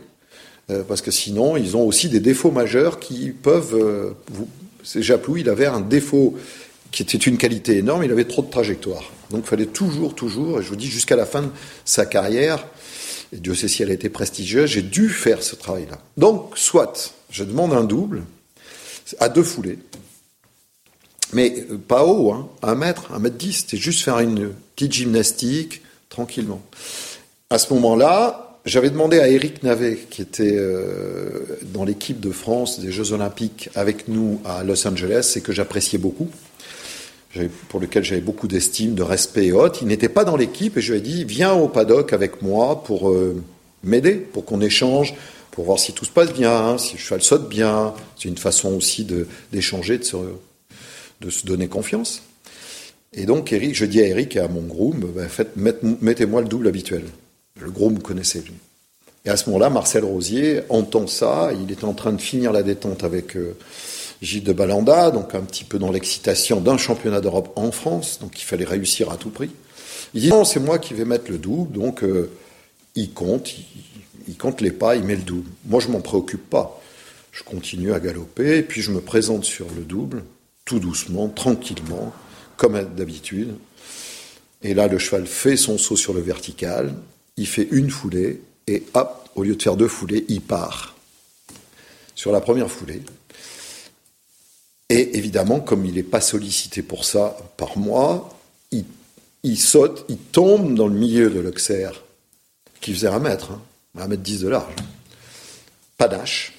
[0.87, 4.15] parce que sinon ils ont aussi des défauts majeurs qui peuvent...
[4.31, 4.49] vous...
[4.95, 6.39] Japlou, il avait un défaut
[6.91, 9.03] qui était une qualité énorme, il avait trop de trajectoire.
[9.31, 11.49] Donc il fallait toujours, toujours, et je vous dis jusqu'à la fin de
[11.85, 12.67] sa carrière,
[13.35, 15.99] et Dieu sait si elle a été prestigieuse, j'ai dû faire ce travail-là.
[16.17, 18.23] Donc, soit je demande un double,
[19.21, 19.79] à deux foulées,
[21.35, 21.51] mais
[21.87, 26.63] pas haut, hein, un mètre, un mètre dix, c'était juste faire une petite gymnastique, tranquillement.
[27.51, 32.81] À ce moment-là, j'avais demandé à Eric Navet, qui était euh, dans l'équipe de France
[32.81, 36.29] des Jeux Olympiques avec nous à Los Angeles, et que j'appréciais beaucoup,
[37.69, 39.79] pour lequel j'avais beaucoup d'estime, de respect et autres.
[39.83, 42.83] Il n'était pas dans l'équipe et je lui ai dit viens au paddock avec moi
[42.83, 43.43] pour euh,
[43.85, 45.15] m'aider, pour qu'on échange,
[45.51, 47.95] pour voir si tout se passe bien, si le cheval saute bien.
[48.17, 49.07] C'est une façon aussi
[49.53, 52.23] d'échanger, de, se, donner confiance.
[53.13, 55.29] Et donc Eric, je dis à Eric et à mon groom, ben,
[56.01, 57.05] mettez-moi le double habituel.
[57.59, 58.55] Le groom connaissait lui.
[59.25, 62.63] Et à ce moment-là, Marcel Rosier entend ça, il est en train de finir la
[62.63, 63.37] détente avec...
[63.37, 63.57] Euh,
[64.21, 68.41] Gilles de Balanda, donc un petit peu dans l'excitation d'un championnat d'Europe en France, donc
[68.41, 69.51] il fallait réussir à tout prix.
[70.15, 72.31] Il dit non, c'est moi qui vais mettre le double, donc euh,
[72.95, 73.55] il compte,
[74.27, 75.49] il, compte les pas, il met le double.
[75.67, 76.81] Moi, je m'en préoccupe pas.
[77.31, 80.25] Je continue à galoper, et puis je me présente sur le double,
[80.65, 82.13] tout doucement, tranquillement,
[82.57, 83.55] comme d'habitude.
[84.63, 86.93] Et là, le cheval fait son saut sur le vertical,
[87.39, 90.95] il fait une foulée, et hop, au lieu de faire deux foulées, il part.
[92.15, 93.03] Sur la première foulée,
[94.91, 98.35] et évidemment, comme il n'est pas sollicité pour ça par moi,
[99.45, 102.03] il, saute, il tombe dans le milieu de l'oxère,
[102.81, 103.63] qui faisait un mètre, hein,
[103.99, 104.75] un mètre dix de large.
[105.97, 106.55] Panache.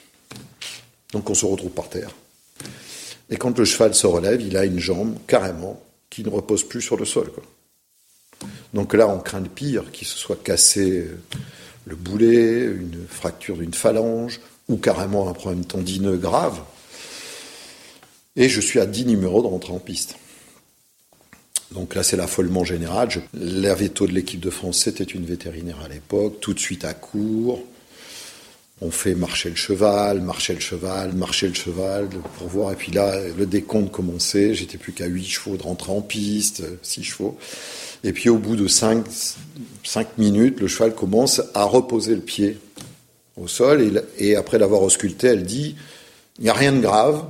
[1.11, 2.11] Donc on se retrouve par terre.
[3.29, 6.81] Et quand le cheval se relève, il a une jambe carrément qui ne repose plus
[6.81, 7.31] sur le sol.
[8.73, 11.07] Donc là, on craint le pire, qu'il se soit cassé
[11.85, 16.59] le boulet, une fracture d'une phalange, ou carrément un problème tendineux grave.
[18.35, 20.15] Et je suis à 10 numéros de rentrer en piste.
[21.71, 23.11] Donc là, c'est l'affolement général.
[23.11, 23.19] Je...
[23.33, 27.63] La de l'équipe de France, c'était une vétérinaire à l'époque, tout de suite à court.
[28.81, 32.07] On fait marcher le cheval, marcher le cheval, marcher le cheval
[32.37, 32.71] pour voir.
[32.71, 34.53] Et puis là, le décompte commençait.
[34.53, 37.37] J'étais plus qu'à 8 chevaux de rentrer en piste, 6 chevaux.
[38.05, 39.05] Et puis au bout de 5,
[39.83, 42.57] 5 minutes, le cheval commence à reposer le pied
[43.35, 44.03] au sol.
[44.17, 45.75] Et, après l'avoir ausculté, elle dit
[46.37, 47.25] il n'y a rien de grave,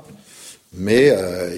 [0.73, 1.57] mais euh,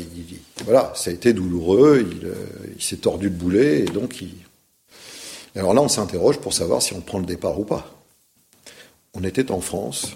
[0.64, 2.08] voilà, ça a été douloureux.
[2.10, 2.34] Il, euh,
[2.78, 4.30] il s'est tordu le boulet et donc il.
[5.54, 8.01] Alors là, on s'interroge pour savoir si on prend le départ ou pas.
[9.14, 10.12] On était en France.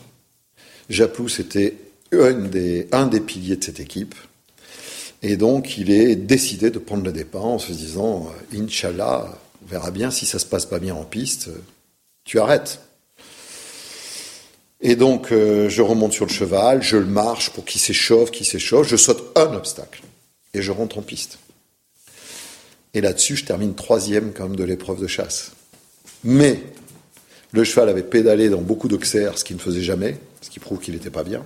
[0.89, 1.75] Japlou, c'était
[2.11, 4.15] un des, piliers de cette équipe.
[5.21, 9.69] Et donc, il est décidé de prendre le départ en se disant euh, Inch'Allah, on
[9.69, 11.49] verra bien si ça se passe pas bien en piste,
[12.23, 12.79] tu arrêtes.
[14.81, 18.45] Et donc, euh, je remonte sur le cheval, je le marche pour qu'il s'échauffe, qu'il
[18.45, 20.03] s'échauffe, je saute un obstacle
[20.53, 21.39] et je rentre en piste.
[22.93, 25.51] Et là-dessus, je termine troisième même de l'épreuve de chasse.
[26.23, 26.61] Mais
[27.55, 30.79] le cheval avait pédalé dans beaucoup d'oxères, ce qu'il ne faisait jamais, ce qui prouve
[30.79, 31.43] qu'il n'était pas bien.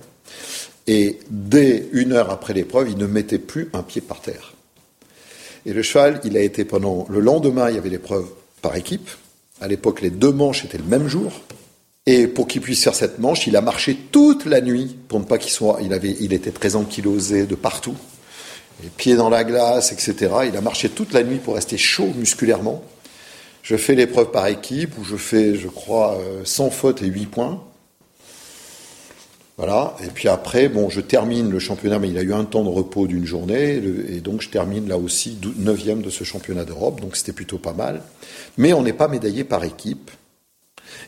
[0.86, 4.54] Et dès une heure après l'épreuve, il ne mettait plus un pied par terre.
[5.66, 8.26] Et le cheval, il a été pendant le lendemain, il y avait l'épreuve
[8.60, 9.08] par équipe.
[9.60, 11.32] À l'époque, les deux manches étaient le même jour.
[12.06, 15.24] Et pour qu'il puisse faire cette manche, il a marché toute la nuit pour ne
[15.24, 15.78] pas qu'il soit.
[15.82, 17.94] Il, avait, il était très ankylosé de partout,
[18.82, 20.32] les pieds dans la glace, etc.
[20.48, 22.82] Il a marché toute la nuit pour rester chaud musculairement.
[23.62, 27.26] Je fais l'épreuve par équipe où je fais, je crois, 100 euh, fautes et 8
[27.26, 27.62] points.
[29.56, 29.94] Voilà.
[30.02, 32.70] Et puis après, bon, je termine le championnat, mais il a eu un temps de
[32.70, 33.74] repos d'une journée,
[34.08, 37.74] et donc je termine là aussi 9e de ce championnat d'Europe, donc c'était plutôt pas
[37.74, 38.00] mal.
[38.56, 40.10] Mais on n'est pas médaillé par équipe.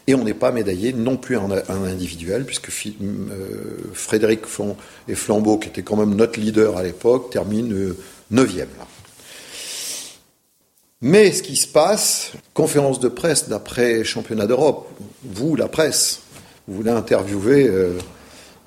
[0.07, 4.41] Et on n'est pas médaillé non plus en, individuel, puisque euh, Frédéric
[5.09, 7.75] et Flambeau, qui étaient quand même notre leader à l'époque, terminent
[8.33, 8.61] 9e.
[8.61, 8.65] Euh,
[11.03, 14.89] Mais ce qui se passe, conférence de presse d'après championnat d'Europe,
[15.25, 16.21] vous, la presse,
[16.69, 17.99] vous voulez interviewer euh,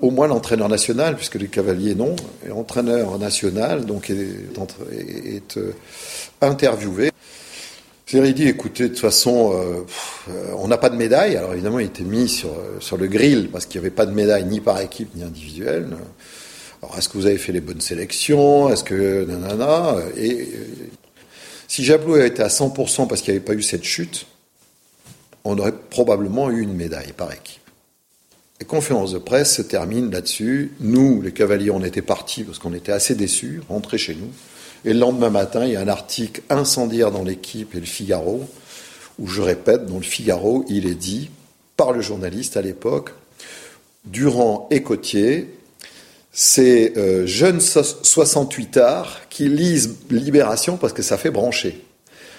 [0.02, 2.16] au moins l'entraîneur national, puisque les cavaliers non,
[2.46, 4.18] et entraîneur national, donc est,
[5.26, 5.60] est
[6.42, 7.10] interviewé.
[8.14, 9.84] Il dit, écoutez, de toute façon, euh,
[10.30, 11.38] euh, on n'a pas de médaille.
[11.38, 14.06] Alors évidemment, il était mis sur, euh, sur le grill parce qu'il n'y avait pas
[14.06, 15.88] de médaille ni par équipe ni individuelle.
[16.84, 18.70] Alors est-ce que vous avez fait les bonnes sélections?
[18.70, 19.96] Est-ce que nanana?
[20.18, 20.48] Et
[21.68, 24.26] si Jablou avait été à 100% parce qu'il n'y avait pas eu cette chute,
[25.44, 27.62] on aurait probablement eu une médaille par équipe.
[28.60, 30.72] Les conférences de presse se terminent là-dessus.
[30.80, 34.32] Nous, les cavaliers, on était partis parce qu'on était assez déçus, rentrés chez nous.
[34.86, 38.48] Et le lendemain matin, il y a un article incendiaire dans l'équipe et le Figaro,
[39.20, 41.30] où je répète, dans le Figaro, il est dit,
[41.76, 43.12] par le journaliste à l'époque,
[44.06, 45.50] Durand et Cotier,
[46.36, 51.84] ces euh, jeunes 68 arts qui lisent Libération parce que ça fait brancher.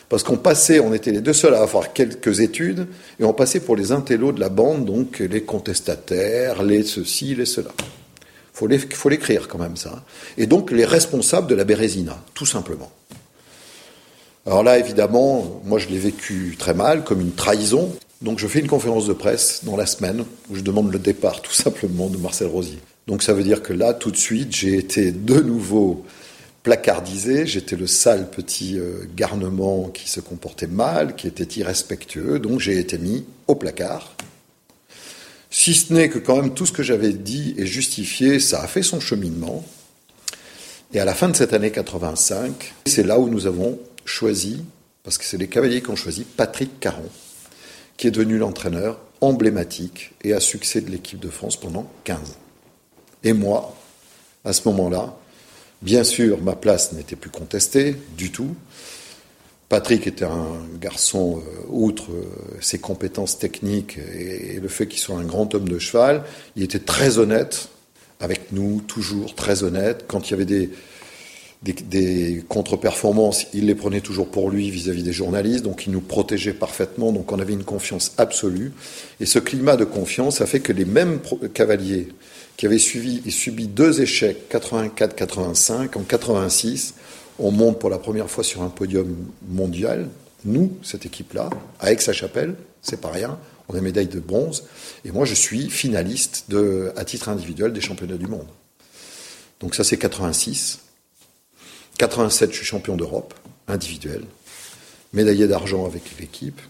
[0.08, 2.86] Parce qu'on passait, on était les deux seuls à avoir quelques études,
[3.18, 7.46] et on passait pour les intellos de la bande, donc les contestataires, les ceci, les
[7.46, 7.70] cela
[8.64, 10.02] il faut l'écrire quand même ça.
[10.38, 12.90] Et donc les responsables de la Bérésina, tout simplement.
[14.46, 17.94] Alors là, évidemment, moi je l'ai vécu très mal, comme une trahison.
[18.22, 21.42] Donc je fais une conférence de presse dans la semaine où je demande le départ
[21.42, 22.78] tout simplement de Marcel Rosier.
[23.06, 26.04] Donc ça veut dire que là, tout de suite, j'ai été de nouveau
[26.64, 32.58] placardisé, j'étais le sale petit euh, garnement qui se comportait mal, qui était irrespectueux, donc
[32.58, 34.16] j'ai été mis au placard.
[35.48, 38.66] Si ce n'est que quand même tout ce que j'avais dit et justifié, ça a
[38.66, 39.64] fait son cheminement.
[40.92, 44.64] Et à la fin de cette année 85, c'est là où nous avons choisi,
[45.04, 47.08] parce que c'est les cavaliers qui ont choisi, Patrick Caron,
[47.96, 52.45] qui est devenu l'entraîneur emblématique et a succès de l'équipe de France pendant 15 ans.
[53.26, 53.74] Et moi,
[54.44, 55.16] à ce moment-là,
[55.82, 58.54] bien sûr, ma place n'était plus contestée du tout.
[59.68, 62.24] Patrick était un garçon, euh, outre euh,
[62.60, 66.22] ses compétences techniques et, le fait qu'il soit un grand homme de cheval,
[66.54, 67.68] il était très honnête
[68.20, 70.04] avec nous, toujours très honnête.
[70.06, 70.70] Quand il y avait des,
[71.72, 76.52] des, contre-performances, il les prenait toujours pour lui vis-à-vis des journalistes, donc il nous protégeait
[76.52, 78.72] parfaitement, donc on avait une confiance absolue.
[79.20, 81.20] Et ce climat de confiance a fait que les mêmes
[81.54, 82.08] cavaliers
[82.56, 86.94] qui avaient suivi subi deux échecs, 84-85, en 86,
[87.38, 89.14] on monte pour la première fois sur un podium
[89.48, 90.08] mondial.
[90.44, 91.50] Nous, cette équipe-là,
[91.80, 93.38] à Aix-la-Chapelle, c'est pas rien.
[93.68, 94.64] On a médaille de bronze.
[95.04, 96.46] Et moi, je suis finaliste
[96.96, 98.46] à titre individuel des championnats du monde.
[99.60, 100.80] Donc ça, c'est 86.
[101.98, 103.34] 87, je suis champion d'Europe,
[103.68, 104.22] individuel.
[105.12, 106.60] Médaillé d'argent avec l'équipe.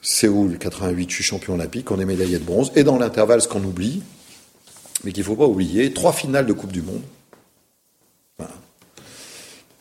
[0.00, 1.90] Séoul, 88, je suis champion olympique.
[1.90, 2.72] On est médaillé de bronze.
[2.74, 4.02] Et dans l'intervalle, ce qu'on oublie,
[5.04, 7.02] mais qu'il ne faut pas oublier, trois finales de Coupe du Monde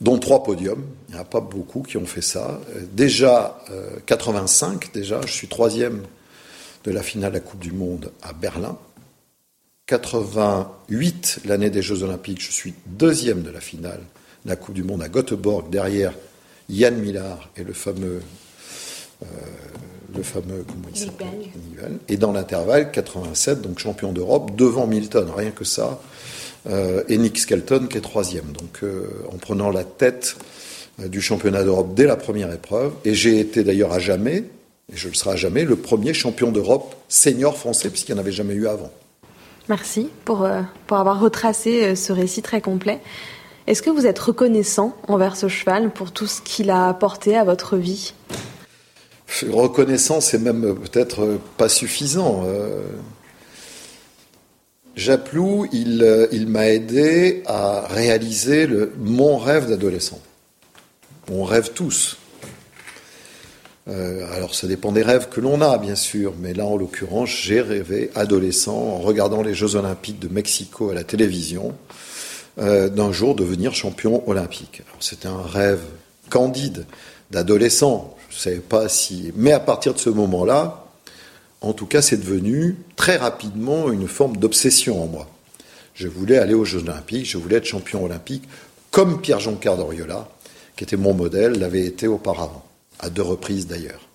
[0.02, 0.86] dont trois podiums.
[1.08, 2.60] Il n'y en a pas beaucoup qui ont fait ça.
[2.92, 3.60] Déjà,
[4.06, 6.04] 85, euh, déjà, je suis troisième
[6.84, 8.78] de la finale de la Coupe du Monde à Berlin.
[9.88, 14.02] 88, l'année des Jeux Olympiques, je suis deuxième de la finale.
[14.44, 16.14] De la Coupe du Monde à Göteborg, derrière
[16.70, 18.22] Yann Millard et le fameux,
[19.24, 19.26] euh,
[20.14, 21.28] le fameux, comment il s'appelle?
[22.10, 26.02] Et dans l'intervalle, 87, donc champion d'Europe, devant Milton, rien que ça,
[26.70, 28.52] euh, et Nick Skelton qui est troisième.
[28.52, 30.36] Donc euh, en prenant la tête
[31.00, 34.44] du championnat d'Europe dès la première épreuve, et j'ai été d'ailleurs à jamais,
[34.92, 38.22] et je le serai à jamais, le premier champion d'Europe senior français, puisqu'il n'y en
[38.22, 38.92] avait jamais eu avant.
[39.70, 40.48] Merci pour,
[40.88, 43.00] pour avoir retracé ce récit très complet.
[43.68, 47.44] Est-ce que vous êtes reconnaissant envers ce cheval pour tout ce qu'il a apporté à
[47.44, 48.14] votre vie?
[49.50, 52.44] Reconnaissant, c'est même peut-être pas suffisant.
[52.46, 52.82] Euh.
[54.96, 60.22] Japlou, il, il m'a aidé à réaliser le, mon rêve d'adolescent.
[61.30, 62.18] On rêve tous.
[63.90, 67.30] Euh, alors ça dépend des rêves que l'on a, bien sûr, mais là, en l'occurrence,
[67.30, 71.74] j'ai rêvé adolescent en regardant les Jeux olympiques de Mexico à la télévision.
[72.60, 74.82] Euh, d'un jour devenir champion olympique.
[75.00, 75.82] C'était un rêve
[76.32, 76.88] candide
[77.30, 78.18] d'adolescent.
[78.32, 79.32] Je ne savais pas si.
[79.36, 80.88] Mais à partir de ce moment-là,
[81.62, 85.30] en tout cas, c'est devenu très rapidement une forme d'obsession en moi.
[85.94, 88.50] Je voulais aller aux Jeux Olympiques, je voulais être champion olympique,
[88.90, 90.28] comme Pierre-Jean Cardoriola,
[90.76, 92.66] qui était mon modèle, l'avait été auparavant,
[93.00, 94.08] à deux reprises d'ailleurs.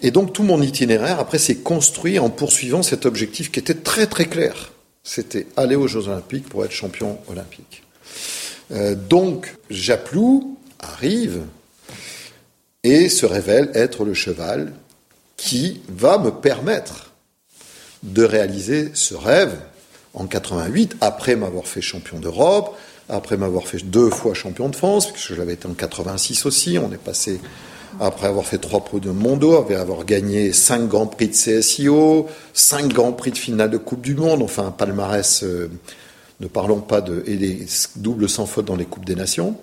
[0.00, 4.06] Et donc tout mon itinéraire, après, s'est construit en poursuivant cet objectif qui était très
[4.06, 4.72] très clair
[5.06, 7.84] c'était aller aux Jeux Olympiques pour être champion olympique.
[8.72, 11.44] Euh, donc, Japlou arrive
[12.82, 14.72] et se révèle être le cheval
[15.36, 17.12] qui va me permettre
[18.02, 19.56] de réaliser ce rêve
[20.12, 22.76] en 88, après m'avoir fait champion d'Europe,
[23.08, 26.92] après m'avoir fait deux fois champion de France, puisque j'avais été en 86 aussi, on
[26.92, 27.40] est passé
[28.00, 32.92] après avoir fait trois de Mondo, après avoir gagné cinq grands prix de CSIO, cinq
[32.92, 35.70] grands prix de finale de Coupe du Monde, enfin un palmarès, euh,
[36.40, 39.56] ne parlons pas de, et des doubles sans faute dans les Coupes des Nations.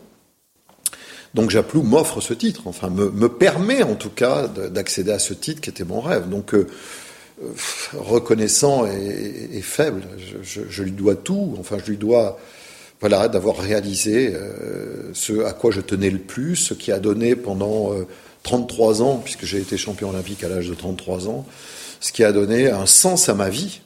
[1.34, 5.34] Donc Japlou m'offre ce titre, enfin me, me, permet en tout cas d'accéder à ce
[5.34, 6.30] titre qui était mon rêve.
[6.30, 6.68] Donc euh,
[7.94, 10.04] reconnaissant et, faible,
[10.44, 12.40] je, je, lui dois tout, enfin je lui dois
[13.04, 14.34] voilà, d'avoir réalisé
[15.12, 17.92] ce à quoi je tenais le plus, ce qui a donné pendant
[18.44, 21.46] 33 ans, puisque j'ai été champion olympique à l'âge de 33 ans,
[22.00, 23.82] ce qui a donné un sens à ma vie,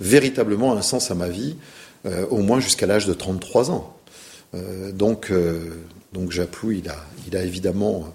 [0.00, 1.56] véritablement un sens à ma vie,
[2.04, 3.96] euh, au moins jusqu'à l'âge de 33 ans.
[4.54, 5.70] Euh, donc, euh,
[6.12, 8.12] donc Japlou, il a, il a évidemment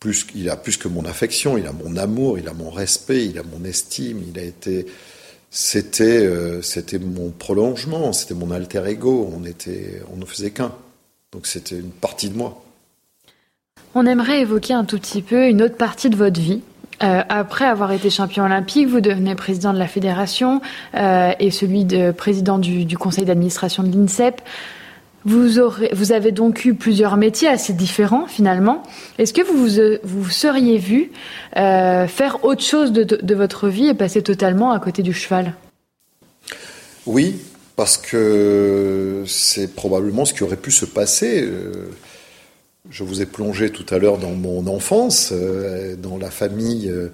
[0.00, 3.26] plus, il a plus que mon affection, il a mon amour, il a mon respect,
[3.26, 4.86] il a mon estime, il a été,
[5.54, 6.28] c'était,
[6.62, 10.72] c'était mon prolongement, c'était mon alter ego, on était, on ne faisait qu'un.
[11.32, 12.62] Donc c'était une partie de moi.
[13.94, 16.62] On aimerait évoquer un tout petit peu une autre partie de votre vie.
[17.02, 20.60] Euh, après avoir été champion olympique, vous devenez président de la fédération
[20.94, 24.40] euh, et celui de président du, conseil d'administration de l'INSEP.
[25.24, 28.82] Vous, avez donc eu plusieurs métiers assez différents finalement.
[29.18, 31.10] Est-ce que vous vous, seriez vu
[31.56, 35.54] euh, faire autre chose de, votre vie et passer totalement à côté du cheval?
[37.06, 37.36] Oui,
[37.76, 41.48] parce que c'est probablement ce qui aurait pu se passer.
[42.90, 47.08] Je vous ai plongé tout à l'heure dans mon enfance, euh, dans la famille euh,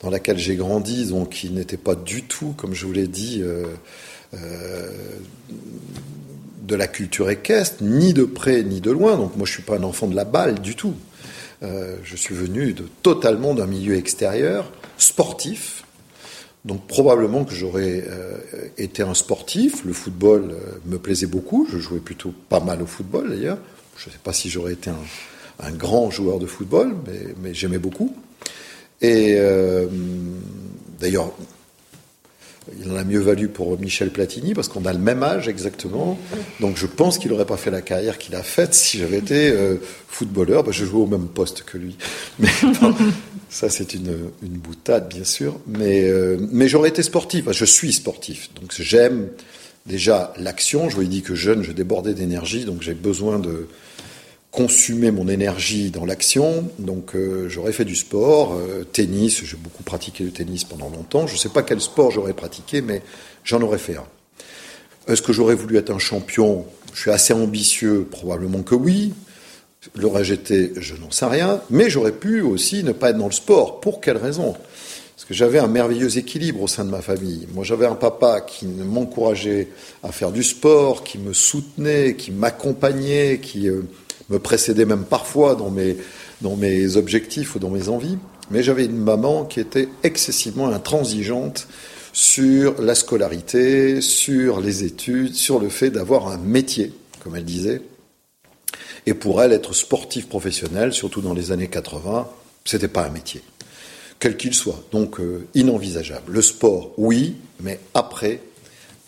[0.00, 3.42] dans laquelle j'ai grandi, donc qui n'était pas du tout, comme je vous l'ai dit,
[3.42, 3.64] euh,
[6.66, 9.16] de la culture équestre, ni de près ni de loin.
[9.16, 10.94] Donc moi, je suis pas un enfant de la balle du tout.
[11.62, 15.84] je suis venu totalement d'un milieu extérieur, sportif.
[16.64, 18.04] Donc probablement que j'aurais
[18.78, 19.84] été un sportif.
[19.84, 20.54] Le football
[20.86, 21.66] me plaisait beaucoup.
[21.70, 23.58] Je jouais plutôt pas mal au football d'ailleurs.
[23.96, 26.94] Je ne sais pas si j'aurais été un, grand joueur de football,
[27.42, 28.14] mais, j'aimais beaucoup.
[29.00, 29.86] Et euh,
[31.00, 31.32] d'ailleurs,
[32.80, 36.18] il en a mieux valu pour Michel Platini parce qu'on a le même âge exactement.
[36.60, 39.50] Donc je pense qu'il n'aurait pas fait la carrière qu'il a faite si j'avais été
[39.50, 39.76] euh,
[40.08, 40.64] footballeur.
[40.64, 41.96] Bah, je jouais au même poste que lui.
[42.38, 42.48] Mais
[43.50, 45.58] ça c'est une, boutade bien sûr.
[45.66, 47.50] Mais, euh, mais j'aurais été sportif.
[47.50, 48.50] Je suis sportif.
[48.54, 49.28] Donc j'aime
[49.86, 50.88] déjà l'action.
[50.88, 52.64] Je vous ai dit que jeune, je débordais d'énergie.
[52.64, 53.68] Donc j'ai besoin de
[54.54, 56.70] consumer mon énergie dans l'action.
[56.78, 61.26] Donc euh, j'aurais fait du sport, euh, tennis, j'ai beaucoup pratiqué le tennis pendant longtemps.
[61.26, 63.02] Je ne sais pas quel sport j'aurais pratiqué, mais
[63.42, 64.06] j'en aurais fait un.
[65.12, 66.64] Est-ce que j'aurais voulu être un champion?
[66.94, 69.12] Je suis assez ambitieux, probablement que oui.
[69.96, 71.60] L'aurais-je été Je n'en sais rien.
[71.68, 73.80] Mais j'aurais pu aussi ne pas être dans le sport.
[73.80, 74.54] Pour quelle raison?
[75.14, 77.46] Parce que j'avais un merveilleux équilibre au sein de ma famille.
[77.52, 79.68] Moi, j'avais un papa qui m'encourageait
[80.02, 83.68] à faire du sport, qui me soutenait, qui m'accompagnait, qui...
[83.68, 83.82] Euh,
[84.30, 88.18] me précédait même parfois dans mes, objectifs ou dans mes envies.
[88.50, 91.66] mais j'avais une maman qui était excessivement intransigeante
[92.12, 97.82] sur la scolarité, sur les études, sur le fait d'avoir un métier, comme elle disait.
[99.06, 102.28] Et pour elle, être sportif professionnel, surtout dans les années 80,
[102.64, 103.42] c'était pas un métier,
[104.18, 104.82] quel qu'il soit.
[104.92, 106.32] Donc euh, inenvisageable.
[106.32, 108.40] Le sport, oui, mais après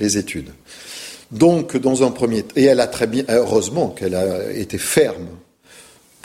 [0.01, 0.51] les études.
[1.31, 5.27] Donc, dans un premier, et elle a très bien, heureusement qu'elle a été ferme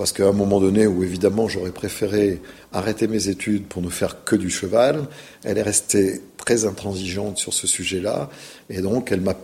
[0.01, 2.41] parce qu'à un moment donné où évidemment j'aurais préféré
[2.73, 5.05] arrêter mes études pour ne faire que du cheval,
[5.43, 8.31] elle est restée très intransigeante sur ce sujet-là,
[8.71, 9.35] et donc elle m'a,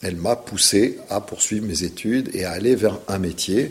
[0.00, 3.70] elle m'a poussé à poursuivre mes études et à aller vers un métier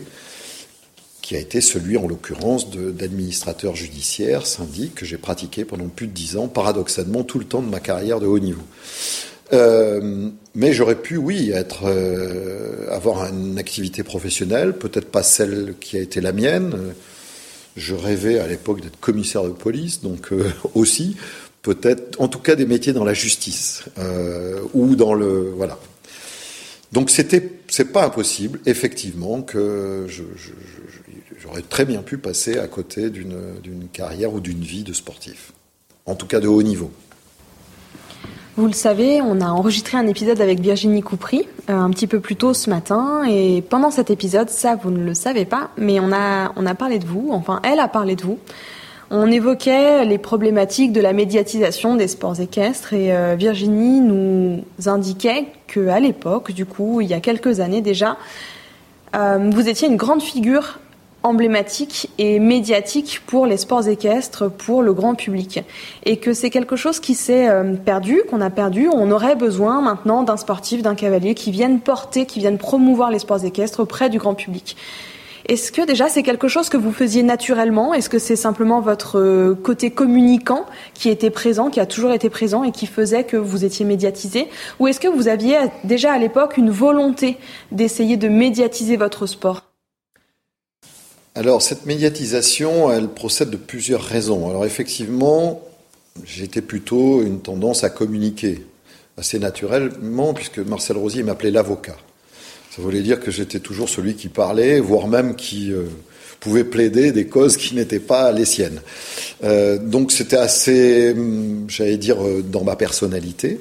[1.22, 6.12] qui a été celui, en l'occurrence, d'administrateur judiciaire, syndic, que j'ai pratiqué pendant plus de
[6.12, 8.62] dix ans, paradoxalement tout le temps de ma carrière de haut niveau.
[9.52, 15.96] Euh, mais j'aurais pu, oui, être, euh, avoir une activité professionnelle, peut-être pas celle qui
[15.96, 16.94] a été la mienne.
[17.76, 21.16] Je rêvais à l'époque d'être commissaire de police, donc euh, aussi,
[21.62, 23.84] peut-être, en tout cas, des métiers dans la justice
[24.74, 25.78] ou dans le, voilà.
[26.90, 30.06] Donc c'était, c'est pas impossible, effectivement, que
[31.40, 35.52] j'aurais très bien pu passer à côté d'une carrière ou d'une vie de sportif,
[36.04, 36.90] en tout cas de haut niveau.
[38.58, 42.18] Vous le savez, on a enregistré un épisode avec Virginie Coupry euh, un petit peu
[42.18, 46.00] plus tôt ce matin et pendant cet épisode, ça vous ne le savez pas, mais
[46.00, 48.40] on a on a parlé de vous, enfin elle a parlé de vous.
[49.12, 55.46] On évoquait les problématiques de la médiatisation des sports équestres et euh, Virginie nous indiquait
[55.68, 58.16] que l'époque, du coup, il y a quelques années déjà,
[59.14, 60.80] euh, vous étiez une grande figure
[61.22, 65.64] emblématique et médiatique pour les sports équestres, pour le grand public.
[66.04, 68.88] Et que c'est quelque chose qui s'est euh, perdu, qu'on a perdu.
[68.92, 73.18] On aurait besoin maintenant d'un sportif, d'un cavalier qui vienne porter, qui vienne promouvoir les
[73.18, 74.76] sports équestres auprès du grand public.
[75.48, 77.94] Est-ce que déjà c'est quelque chose que vous faisiez naturellement?
[77.94, 82.28] Est-ce que c'est simplement votre euh, côté communicant qui était présent, qui a toujours été
[82.28, 84.48] présent et qui faisait que vous étiez médiatisé?
[84.78, 87.38] Ou est-ce que vous aviez déjà à l'époque une volonté
[87.72, 89.67] d'essayer de médiatiser votre sport?
[91.38, 94.50] Alors, cette médiatisation, elle procède de plusieurs raisons.
[94.50, 95.62] Alors, effectivement,
[96.24, 98.66] j'étais plutôt une tendance à communiquer
[99.16, 101.96] assez naturellement, puisque Marcel Rosier m'appelait l'avocat.
[102.74, 105.84] Ça voulait dire que j'étais toujours celui qui parlait, voire même qui euh,
[106.40, 108.80] pouvait plaider des causes qui n'étaient pas les siennes.
[109.44, 113.60] Euh, donc c'était assez, hum, j'allais dire, euh, dans ma personnalité.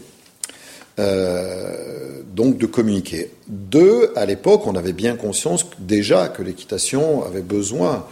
[0.99, 3.31] Euh, donc de communiquer.
[3.47, 8.05] Deux, à l'époque, on avait bien conscience déjà que l'équitation avait besoin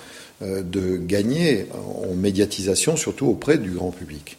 [0.43, 4.37] euh, de gagner en médiatisation, surtout auprès du grand public.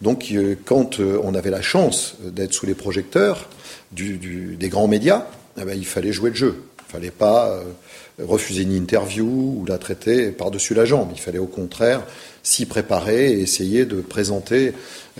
[0.00, 3.48] Donc euh, quand on avait la chance d'être sous les projecteurs
[3.92, 5.26] des grands médias,
[5.60, 6.62] eh ben, il fallait jouer le jeu.
[6.88, 7.60] Il fallait pas
[8.18, 11.10] refuser une interview ou la traiter par-dessus la jambe.
[11.12, 12.04] Il fallait au contraire
[12.42, 14.72] s'y préparer et essayer de présenter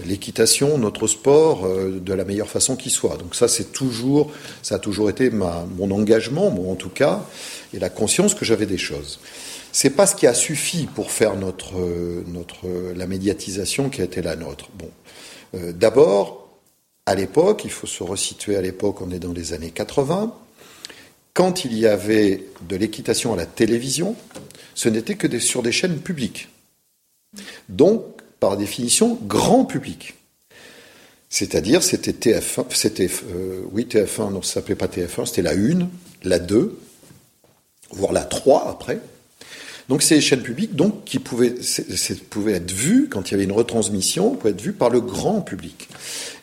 [0.07, 3.17] l'équitation, notre sport, euh, de la meilleure façon qui soit.
[3.17, 4.33] Donc ça, c'est toujours,
[4.63, 7.25] ça a toujours été mon engagement, moi en tout cas,
[7.75, 9.21] et la conscience que j'avais des choses.
[9.73, 11.75] C'est pas ce qui a suffi pour faire notre,
[12.27, 14.71] notre, la médiatisation qui a été la nôtre.
[14.79, 14.91] Bon,
[15.55, 16.49] euh, d'abord,
[17.07, 20.35] à l'époque, il faut se resituer à l'époque, on est dans les années 80.
[21.39, 24.17] Quand il y avait de l'équitation à la télévision,
[24.75, 26.49] ce n'était que sur des chaînes publiques.
[27.69, 28.03] Donc,
[28.41, 30.15] par définition, grand public.
[31.29, 35.89] C'est-à-dire, c'était TF1, c'était, euh, oui, TF1, non, ça s'appelait pas TF1, c'était la 1,
[36.25, 36.77] la 2,
[37.93, 38.99] voire la 3 après.
[39.89, 40.73] Donc, c'est les chaînes publiques,
[41.05, 41.55] qui pouvaient,
[42.31, 45.41] pouvaient être vues, quand il y avait une retransmission, pouvaient être vues par le grand
[45.43, 45.89] public.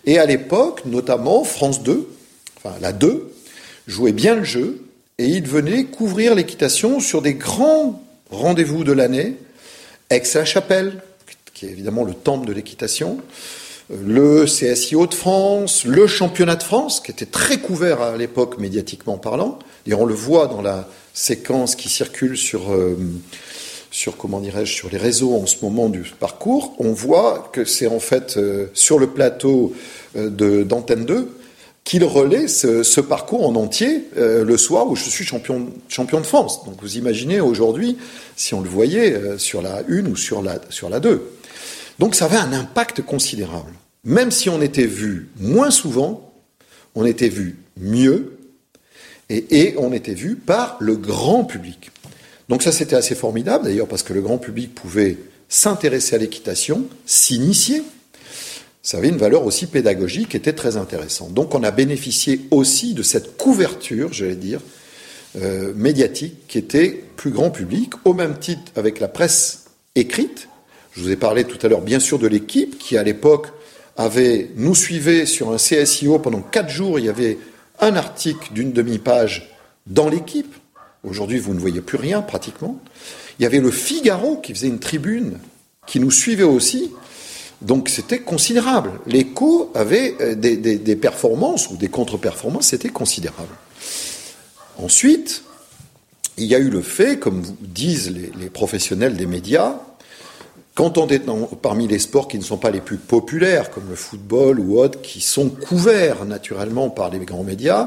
[0.05, 2.07] Et à l'époque, notamment, France 2,
[2.55, 3.33] enfin, la 2,
[3.87, 4.84] jouait bien le jeu,
[5.17, 9.37] et il venait couvrir l'équitation sur des grands rendez-vous de l'année,
[10.09, 11.01] Aix-la-Chapelle,
[11.53, 13.19] qui est évidemment le temple de l'équitation,
[13.89, 19.59] le CSI Hauts-de-France, le championnat de France, qui était très couvert à l'époque médiatiquement parlant.
[19.85, 22.97] Et on le voit dans la séquence qui circule sur, euh,
[23.91, 26.75] sur comment dirais-je, sur les réseaux en ce moment du parcours.
[26.79, 29.73] On voit que c'est en fait euh, sur le plateau
[30.17, 31.34] euh, de d'Antenne 2
[31.85, 36.65] qu'il relaie ce, parcours en entier le soir où je suis champion, champion de France.
[36.65, 37.97] Donc vous imaginez aujourd'hui
[38.35, 41.21] si on le voyait sur la 1 ou sur la, sur la 2.
[41.99, 43.71] Donc ça avait un impact considérable.
[44.03, 46.31] Même si on était vu moins souvent,
[46.93, 48.37] on était vu mieux
[49.29, 51.91] et, on était vu par le grand public.
[52.47, 55.17] Donc ça c'était assez formidable d'ailleurs parce que le grand public pouvait
[55.49, 57.81] s'intéresser à l'équitation, s'initier.
[58.85, 61.33] Ça avait une valeur aussi pédagogique qui était très intéressante.
[61.33, 64.61] Donc on a bénéficié aussi de cette couverture, j'allais dire,
[65.41, 69.65] euh, médiatique qui était plus grand public, au même titre avec la presse
[69.95, 70.49] écrite,
[70.91, 73.47] Je vous ai parlé tout à l'heure, bien sûr, de l'équipe qui, à l'époque,
[73.97, 76.99] avait, nous suivait sur un CSIO pendant quatre jours.
[76.99, 77.39] Il y avait
[77.79, 79.49] un article d'une demi-page
[79.87, 80.53] dans l'équipe.
[81.03, 82.79] Aujourd'hui, vous ne voyez plus rien pratiquement.
[83.39, 85.39] Il y avait le Figaro qui faisait une tribune,
[85.87, 86.91] qui nous suivait aussi.
[87.61, 88.91] Donc c'était considérable.
[89.07, 93.55] L'écho avait euh, des, performances ou des contre-performances, c'était considérable.
[94.77, 95.43] Ensuite,
[96.37, 99.75] il y a eu le fait, comme disent les, professionnels des médias,
[100.73, 101.23] quand on est
[101.61, 105.01] parmi les sports qui ne sont pas les plus populaires, comme le football ou autres,
[105.01, 107.85] qui sont couverts naturellement par les grands médias,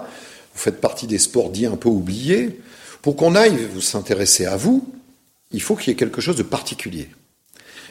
[0.55, 2.59] vous faites partie des sports dits un peu oubliés,
[3.03, 4.89] pour qu'on aille vous s'intéresser à vous,
[5.53, 7.09] il faut qu'il y ait quelque chose de particulier.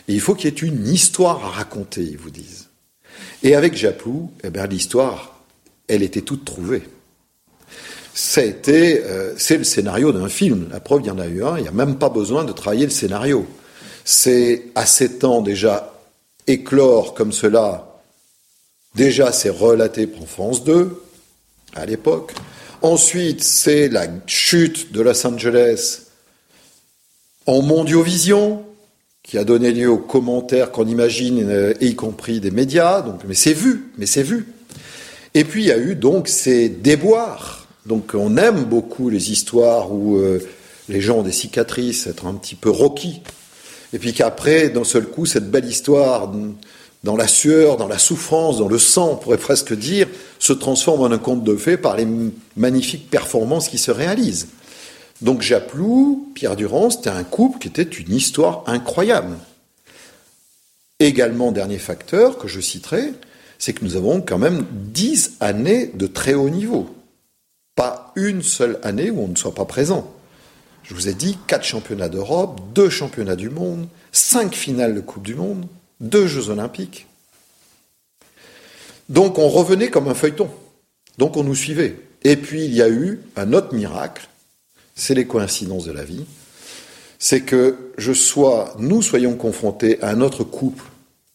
[0.07, 2.69] Il faut qu'il y ait une histoire à raconter, ils vous disent.
[3.43, 5.43] Et avec Japlou, eh bien, l'histoire,
[5.87, 6.83] elle était toute trouvée.
[8.37, 10.69] Euh, c'est le scénario d'un film.
[10.71, 11.57] La preuve, il y en a eu un.
[11.57, 13.45] Il n'y a même pas besoin de travailler le scénario.
[14.03, 15.93] C'est à sept ans déjà
[16.47, 18.01] éclore comme cela.
[18.95, 20.99] Déjà, c'est relaté pour France 2
[21.75, 22.33] à l'époque.
[22.81, 26.03] Ensuite, c'est la chute de Los Angeles
[27.45, 28.65] en mondiovision,
[29.27, 33.05] qui a donné lieu aux commentaires qu'on imagine, euh, y compris des médias.
[33.27, 34.47] Mais c'est vu, mais c'est vu.
[35.33, 37.67] Et puis il y a eu donc ces déboires.
[37.85, 40.39] Donc on aime beaucoup les histoires où euh,
[40.87, 43.21] les gens ont des cicatrices, être un petit peu rocky.
[43.93, 46.31] Et puis qu'après, d'un seul coup, cette belle histoire,
[47.03, 50.07] dans la sueur, dans la souffrance, dans le sang, on pourrait presque dire,
[50.39, 52.07] se transforme en un conte de fées par les
[52.55, 54.47] magnifiques performances qui se réalisent.
[55.21, 59.37] Donc Japlou, Pierre Durand, c'était un couple qui était une histoire incroyable.
[60.99, 63.13] Également, dernier facteur que je citerai,
[63.59, 66.95] c'est que nous avons quand même dix années de très haut niveau.
[67.75, 70.11] Pas une seule année où on ne soit pas présent.
[70.83, 75.23] Je vous ai dit quatre championnats d'Europe, deux championnats du monde, cinq finales de Coupe
[75.23, 75.65] du Monde,
[75.99, 77.07] deux Jeux olympiques.
[79.09, 80.49] Donc on revenait comme un feuilleton.
[81.17, 81.99] Donc on nous suivait.
[82.23, 84.27] Et puis il y a eu un autre miracle,
[84.97, 86.25] c'est les coïncidences de la vie,
[87.19, 90.83] c'est que je sois, nous soyons confrontés à un autre couple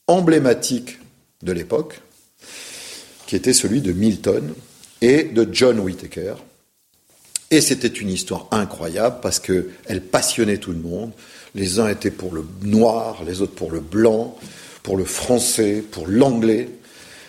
[0.08, 0.98] emblématique
[1.42, 2.00] de l'époque,
[3.26, 4.52] qui était celui de Milton
[5.00, 6.34] et de John Whittaker.
[7.50, 11.12] Et c'était une histoire incroyable parce qu'elle passionnait tout le monde.
[11.54, 14.36] Les uns étaient pour le noir, les autres pour le blanc,
[14.82, 16.68] pour le français, pour l'anglais.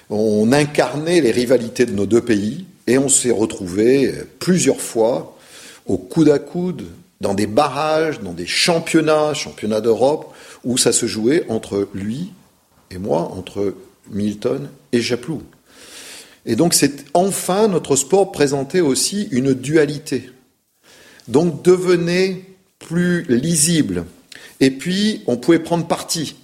[0.09, 5.32] On incarnait les rivalités de nos deux pays et on s'est retrouvés plusieurs fois
[5.85, 6.85] au coude à coude,
[7.21, 12.31] dans des barrages, dans des championnats, championnats d'Europe, où ça se jouait entre lui
[12.91, 13.73] et moi, entre
[14.11, 15.41] Milton et Japlou.
[16.45, 20.29] Et donc c'est enfin notre sport présentait aussi une dualité.
[21.27, 22.41] Donc devenait
[22.79, 24.05] plus lisible.
[24.59, 26.35] Et puis on pouvait prendre parti.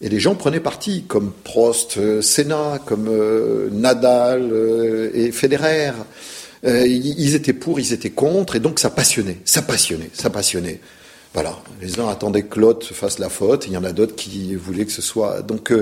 [0.00, 5.90] Et les gens prenaient parti, comme Prost, euh, Senna, comme euh, Nadal euh, et Federer.
[6.64, 10.80] Ils étaient pour, ils étaient contre, et donc ça passionnait, ça passionnait, ça passionnait.
[11.34, 14.54] Voilà, les uns attendaient que l'autre fasse la faute, il y en a d'autres qui
[14.54, 15.42] voulaient que ce soit.
[15.42, 15.72] Donc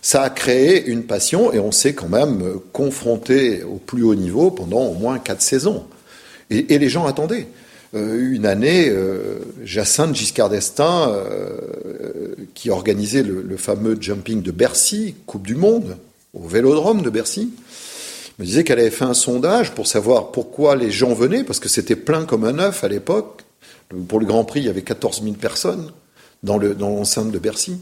[0.00, 4.50] ça a créé une passion, et on s'est quand même confronté au plus haut niveau
[4.50, 5.84] pendant au moins quatre saisons.
[6.50, 7.46] Et, les gens attendaient.
[7.94, 15.14] Euh, une année, euh, Jacinthe Giscard d'Estaing, euh, qui organisait le, fameux jumping de Bercy,
[15.26, 15.96] Coupe du Monde,
[16.34, 17.50] au Vélodrome de Bercy,
[18.38, 21.68] me disait qu'elle avait fait un sondage pour savoir pourquoi les gens venaient, parce que
[21.68, 23.42] c'était plein comme un œuf à l'époque.
[24.08, 25.92] Pour le Grand Prix, il y avait 14 000 personnes
[26.42, 27.78] dans l'enceinte de Bercy.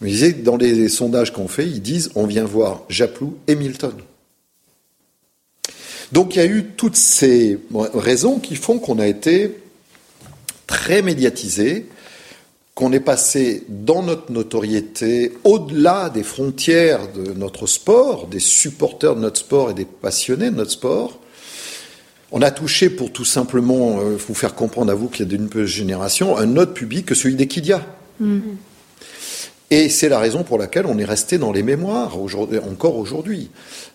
[0.00, 3.94] Me disait dans les sondages qu'on fait, ils disent on vient voir Japlou et Milton.
[6.12, 7.58] Donc il y a eu toutes ces
[7.94, 9.56] raisons qui font qu'on a été
[10.66, 11.86] très médiatisé,
[12.80, 19.20] qu'on est passé dans notre notoriété au-delà des frontières de notre sport, des supporters de
[19.20, 21.20] notre sport et des passionnés de notre sport.
[22.32, 25.36] On a touché, pour tout simplement euh, vous faire comprendre à vous qu'il y a
[25.36, 27.84] d'une génération, un autre public que celui d'Equidia.
[28.18, 28.38] Mm.
[29.70, 33.50] Et c'est la raison pour laquelle on est resté dans les mémoires, encore aujourd'hui.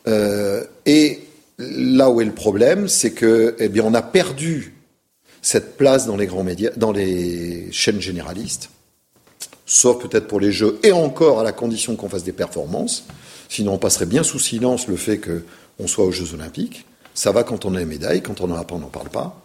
[0.08, 1.22] Euh, et
[1.58, 4.76] là où est le problème, c'est que, eh bien, on a perdu
[5.42, 8.70] cette place dans les grands médias, dans les chaînes généralistes,
[9.66, 13.06] sauf peut-être pour les jeux, et encore à la condition qu'on fasse des performances.
[13.50, 16.86] Sinon, on passerait bien sous silence le fait qu'on soit aux Jeux Olympiques.
[17.14, 19.10] Ça va quand on a les médailles, quand on n'en a pas, on n'en parle
[19.10, 19.42] pas.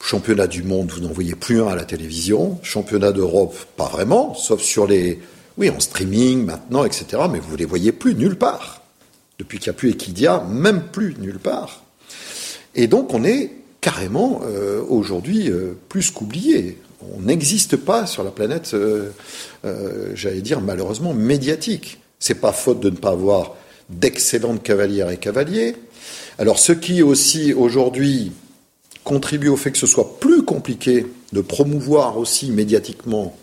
[0.00, 2.58] Championnat du monde, vous n'en voyez plus un à la télévision.
[2.62, 5.20] Championnat d'Europe, pas vraiment, sauf sur les,
[5.56, 7.22] oui, en streaming maintenant, etc.
[7.30, 8.82] Mais vous ne les voyez plus nulle part
[9.38, 11.82] depuis qu'il n'y a plus Equidia, même plus nulle part.
[12.74, 16.78] Et donc on est carrément euh, aujourd'hui euh, plus qu'oublié.
[17.00, 19.10] On n'existe pas sur la planète, euh,
[19.64, 22.00] euh, j'allais dire malheureusement, médiatique.
[22.18, 23.54] C'est pas faute de ne pas avoir
[23.88, 25.76] d'excellentes cavalières et cavaliers.
[26.38, 28.32] Alors ce qui aussi aujourd'hui
[29.04, 33.36] contribue au fait que ce soit plus compliqué de promouvoir aussi médiatiquement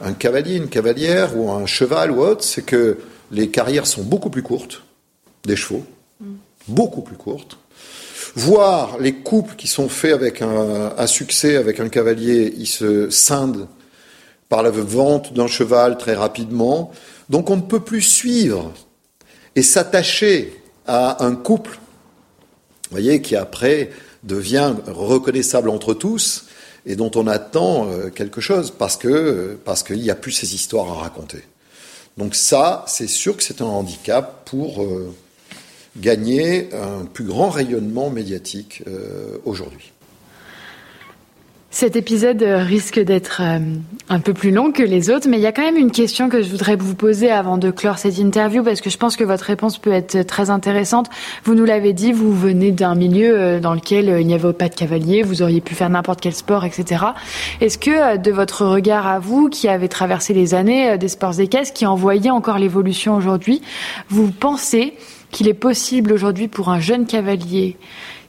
[0.00, 2.98] un cavalier, une cavalière ou un cheval ou autre, c'est que
[3.30, 4.82] les carrières sont beaucoup plus courtes
[5.44, 5.84] des chevaux,
[6.68, 7.58] beaucoup plus courtes.
[8.34, 13.68] Voir les couples qui sont faits avec un, succès avec un cavalier, ils se scindent
[14.48, 16.92] par la vente d'un cheval très rapidement.
[17.28, 18.72] Donc on ne peut plus suivre
[19.54, 21.78] et s'attacher à un couple,
[22.90, 23.90] voyez, qui après
[24.22, 26.46] devient reconnaissable entre tous
[26.86, 30.54] et dont on attend euh, quelque chose parce que parce qu'il n'y a plus ces
[30.54, 31.42] histoires à raconter.
[32.16, 35.14] Donc ça, c'est sûr que c'est un handicap pour euh,
[35.96, 39.92] gagner un plus grand rayonnement médiatique euh, aujourd'hui.
[41.74, 43.58] Cet épisode risque d'être euh,
[44.10, 46.28] un peu plus long que les autres, mais il y a quand même une question
[46.28, 49.24] que je voudrais vous poser avant de clore cette interview, parce que je pense que
[49.24, 51.08] votre réponse peut être très intéressante.
[51.44, 54.68] Vous nous l'avez dit, vous venez d'un milieu euh, dans lequel il n'y avait pas
[54.68, 57.06] de cavalier, vous auriez pu faire n'importe quel sport, etc.
[57.62, 61.72] Est-ce que de votre regard à vous, qui avez traversé les années des sports équestres,
[61.72, 63.62] qui en voyez encore l'évolution aujourd'hui,
[64.10, 64.92] vous pensez
[65.32, 67.76] qu'il est possible aujourd'hui pour un jeune cavalier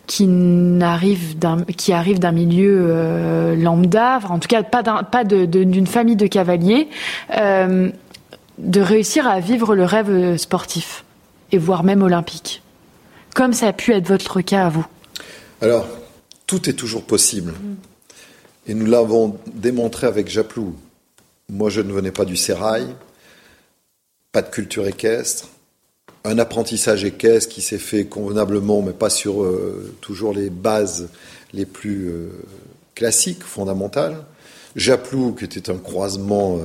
[0.08, 0.28] qui
[0.82, 6.16] arrive d'un qui arrive d'un milieu euh, lambda, en tout cas pas pas d'une famille
[6.16, 6.90] de cavaliers,
[7.38, 7.90] euh,
[8.58, 11.06] de réussir à vivre le rêve sportif
[11.52, 12.64] et voire même olympique,
[13.36, 14.86] comme ça a pu être votre cas à vous.
[15.62, 15.88] Alors
[16.48, 17.76] tout est toujours possible, mm.
[18.68, 20.76] et nous l'avons démontré avec Japlou.
[21.50, 22.88] Moi, je ne venais pas du sérail,
[24.32, 25.50] pas de culture équestre
[26.24, 31.10] un apprentissage équestre qui s'est fait convenablement, mais pas sur euh, toujours les bases
[31.54, 32.30] les plus euh,
[32.96, 34.18] classiques, fondamentales.
[34.76, 36.60] Japlou, qui était un croisement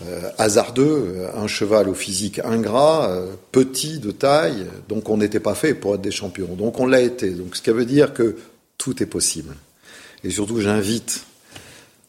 [0.00, 3.16] euh, hasardeux, un cheval au physique ingrat,
[3.50, 6.54] petit de taille, donc on n'était pas fait pour être des champions.
[6.54, 7.30] Donc on l'a été.
[7.30, 8.36] Donc ce qui veut dire que
[8.76, 9.54] tout est possible.
[10.22, 11.24] Et surtout, j'invite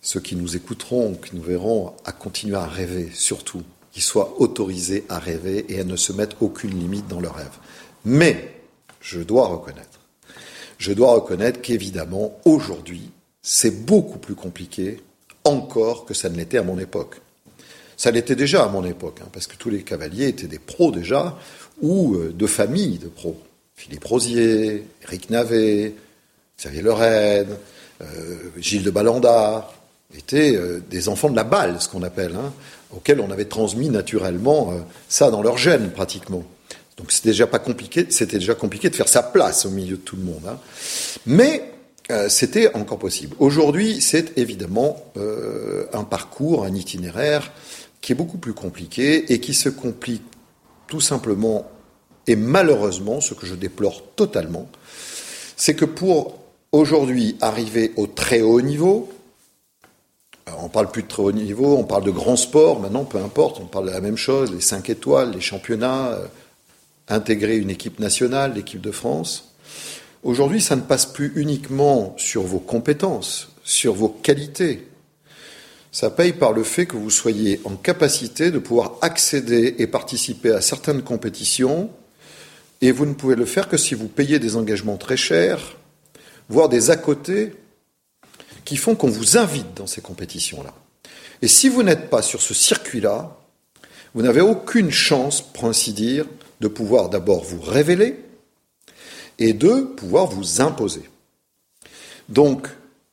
[0.02, 3.64] ceux qui nous écouteront, qui nous verront, à continuer à rêver, surtout
[3.96, 7.58] qu'ils soient autorisés à rêver et à ne se mettre aucune limite dans leur rêve.
[8.04, 8.54] Mais
[9.00, 10.02] je dois reconnaître,
[10.78, 13.10] je dois reconnaître qu'évidemment, aujourd'hui,
[13.42, 15.02] c'est beaucoup plus compliqué
[15.46, 17.22] encore que ça ne l'était à mon époque.
[17.96, 20.92] Ça l'était déjà à mon époque, hein, parce que tous les cavaliers étaient des pros
[20.92, 21.38] déjà,
[21.82, 23.40] ou euh, de familles de pros.
[23.78, 25.96] Philippe Rosier, Eric Navet,
[26.60, 27.56] Xavier Lorraine,
[28.02, 28.06] euh,
[28.58, 29.72] Gilles de Balanda,
[30.18, 32.36] étaient euh, des enfants de la balle, ce qu'on appelle.
[32.36, 32.52] Hein
[32.96, 36.44] auxquels on avait transmis naturellement euh, ça dans leur gène pratiquement.
[36.98, 40.02] Donc c'était déjà pas compliqué, c'était déjà compliqué de faire sa place au milieu de
[40.02, 40.44] tout le monde.
[40.48, 40.60] Hein.
[41.26, 41.72] Mais
[42.12, 43.36] euh, c'était encore possible.
[43.40, 47.52] Aujourd'hui, c'est évidemment euh, un parcours, un itinéraire
[48.00, 50.24] qui est beaucoup plus compliqué et qui se complique
[50.88, 51.70] tout simplement
[52.28, 54.68] et malheureusement, ce que je déplore totalement,
[55.56, 56.40] c'est que pour
[56.72, 59.10] aujourd'hui arriver au très haut niveau,
[60.60, 63.60] on parle plus de très haut niveau, on parle de grand sport, maintenant peu importe,
[63.60, 66.26] on parle de la même chose, les 5 étoiles, les championnats, euh,
[67.08, 69.54] intégrer une équipe nationale, l'équipe de France.
[70.24, 74.88] Aujourd'hui, ça ne passe plus uniquement sur vos compétences, sur vos qualités.
[75.92, 80.52] Ça paye par le fait que vous soyez en capacité de pouvoir accéder et participer
[80.52, 81.90] à certaines compétitions,
[82.82, 85.78] et vous ne pouvez le faire que si vous payez des engagements très chers,
[86.50, 87.54] voire des à côté
[88.66, 90.74] qui font qu'on vous invite dans ces compétitions-là.
[91.42, 93.38] Et si vous n'êtes pas sur ce circuit-là,
[94.14, 96.26] vous n'avez aucune chance, pour ainsi dire,
[96.62, 98.18] de pouvoir d'abord vous révéler
[99.38, 101.04] et de pouvoir vous imposer.
[102.30, 102.68] Donc,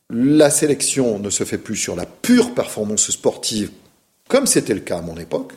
[0.09, 3.71] la sélection ne se fait plus sur la pure performance sportive,
[4.29, 5.53] comme c'était le cas à mon époque.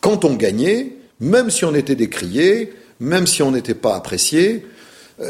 [0.00, 4.66] Quand on gagnait, même si on était décrié, même si on n'était pas apprécié,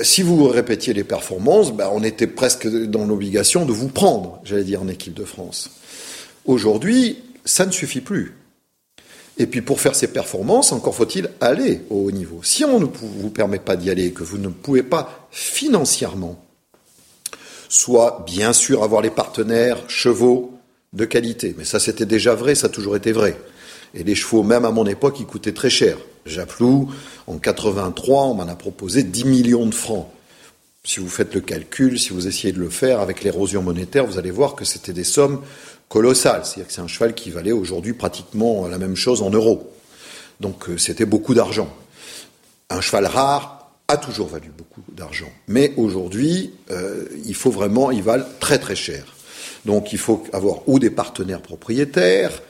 [0.02, 4.64] si vous répétiez les performances, ben, on était presque dans l'obligation de vous prendre, j'allais
[4.64, 5.70] dire, en équipe de France.
[6.44, 8.34] Aujourd'hui, ça ne suffit plus.
[9.38, 12.40] Et puis pour faire ces performances, encore faut-il aller au haut niveau.
[12.42, 16.42] Si on ne vous permet pas d'y aller, que vous ne pouvez pas financièrement,
[17.68, 20.52] soit bien sûr avoir les partenaires chevaux
[20.92, 23.38] de qualité, mais ça c'était déjà vrai, ça a toujours été vrai.
[23.94, 25.98] Et les chevaux, même à mon époque, ils coûtaient très cher.
[26.26, 26.90] Japlou,
[27.26, 30.08] en 83, on m'en a proposé 10 millions de francs.
[30.84, 34.18] Si vous faites le calcul, si vous essayez de le faire avec l'érosion monétaire, vous
[34.18, 35.42] allez voir que c'était des sommes
[35.88, 36.44] colossales.
[36.44, 39.72] C'est-à-dire que c'est un cheval qui valait aujourd'hui pratiquement la même chose en euros.
[40.40, 41.74] Donc euh, c'était beaucoup d'argent.
[42.70, 45.30] Un cheval rare a toujours valu beaucoup d'argent.
[45.48, 49.04] Mais aujourd'hui, euh, il faut vraiment, il valent très très cher.
[49.64, 52.42] Donc il faut avoir ou des partenaires propriétaires,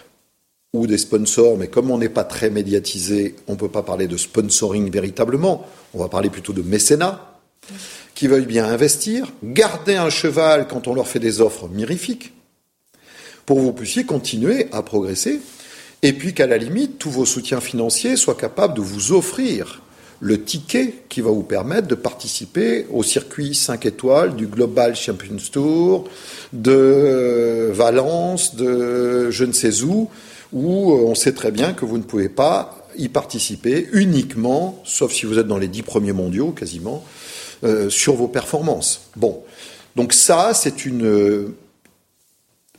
[0.79, 4.07] ou des sponsors, mais comme on n'est pas très médiatisé, on ne peut pas parler
[4.07, 7.39] de sponsoring véritablement, on va parler plutôt de mécénat,
[8.15, 12.33] qui veuillent bien investir, garder un cheval quand on leur fait des offres mirifiques,
[13.45, 15.41] pour que vous puissiez continuer à progresser,
[16.03, 19.83] et puis qu'à la limite, tous vos soutiens financiers soient capables de vous offrir
[20.21, 25.37] le ticket qui va vous permettre de participer au circuit 5 étoiles du Global Champions
[25.53, 26.09] Tour,
[26.53, 30.09] de Valence, de je ne sais où,
[30.53, 35.27] où on sait très bien que vous ne pouvez pas y participer uniquement, sauf si
[35.27, 37.05] vous êtes dans les dix premiers mondiaux quasiment,
[37.65, 39.03] euh, sur vos performances.
[39.17, 39.43] Bon,
[39.97, 41.53] donc ça, c'est une,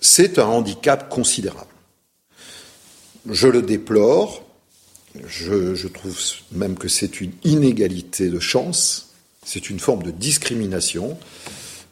[0.02, 1.68] c'est un handicap considérable.
[3.30, 4.44] Je le déplore.
[5.26, 6.18] Je, je trouve
[6.52, 9.10] même que c'est une inégalité de chance.
[9.44, 11.18] C'est une forme de discrimination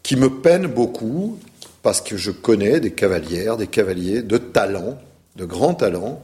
[0.03, 1.39] qui me peine beaucoup
[1.81, 4.99] parce que je connais des cavalières, des cavaliers de talent,
[5.35, 6.23] de grands talents,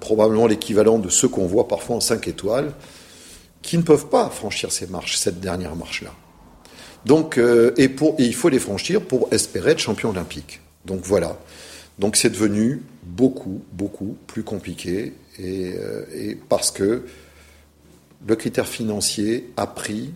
[0.00, 2.72] probablement l'équivalent de ceux qu'on voit parfois en 5 étoiles,
[3.62, 6.12] qui ne peuvent pas franchir ces marches, cette dernière marche-là.
[7.04, 10.60] Donc, euh, et, il faut les franchir pour espérer être champion olympique.
[10.84, 11.38] Donc voilà.
[11.98, 17.04] Donc c'est devenu beaucoup, beaucoup plus compliqué, euh, et parce que
[18.26, 20.12] le critère financier a pris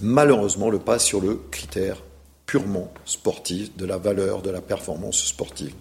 [0.00, 2.02] malheureusement le pas sur le critère
[2.46, 5.74] purement sportif, de la valeur de la performance sportive.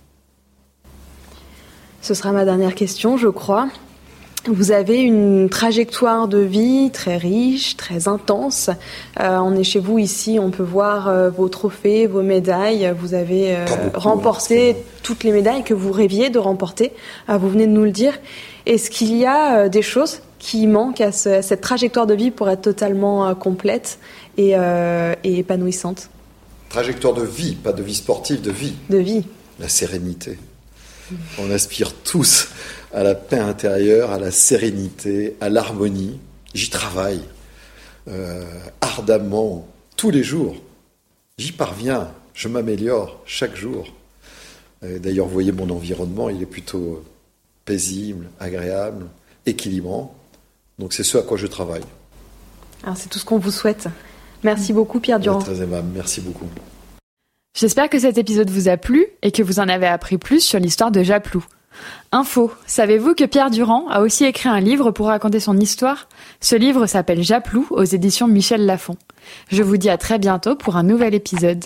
[2.01, 3.69] Ce sera ma dernière question, je crois.
[4.47, 8.71] Vous avez une trajectoire de vie très riche, très intense.
[9.19, 12.91] Euh, on est chez vous ici, on peut voir euh, vos trophées, vos médailles.
[12.99, 16.91] Vous avez euh, remporté toutes les médailles que vous rêviez de remporter.
[17.29, 18.17] Euh, vous venez de nous le dire.
[18.65, 22.31] Est-ce qu'il y a des choses qui manquent à, ce, à, cette trajectoire de vie
[22.31, 23.99] pour être totalement complète
[24.37, 24.53] et,
[25.23, 26.09] et épanouissante?
[26.69, 28.73] Trajectoire de vie, pas de vie sportive, de vie.
[28.89, 29.23] De vie.
[29.59, 30.37] La sérénité.
[31.39, 32.49] On aspire tous
[32.93, 36.19] à la paix intérieure, à la sérénité, à l'harmonie.
[36.53, 37.21] J'y travaille
[38.07, 38.45] euh,
[38.81, 40.55] ardemment tous les jours.
[41.37, 43.87] J'y parviens, je m'améliore chaque jour.
[44.81, 47.03] D'ailleurs, vous voyez mon environnement, il est plutôt
[47.65, 49.05] paisible, agréable,
[49.45, 50.15] équilibrant.
[50.79, 51.83] Donc c'est ce à quoi je travaille.
[52.95, 53.87] C'est tout ce qu'on vous souhaite.
[54.43, 55.39] Merci beaucoup Pierre Durand.
[55.39, 56.47] Très aimable, merci beaucoup.
[57.53, 60.59] J'espère que cet épisode vous a plu et que vous en avez appris plus sur
[60.59, 61.43] l'histoire de Japlou.
[62.11, 66.07] Info, savez-vous que Pierre Durand a aussi écrit un livre pour raconter son histoire?
[66.39, 68.95] Ce livre s'appelle Japlou aux éditions Michel Lafon.
[69.49, 71.65] Je vous dis à très bientôt pour un nouvel épisode.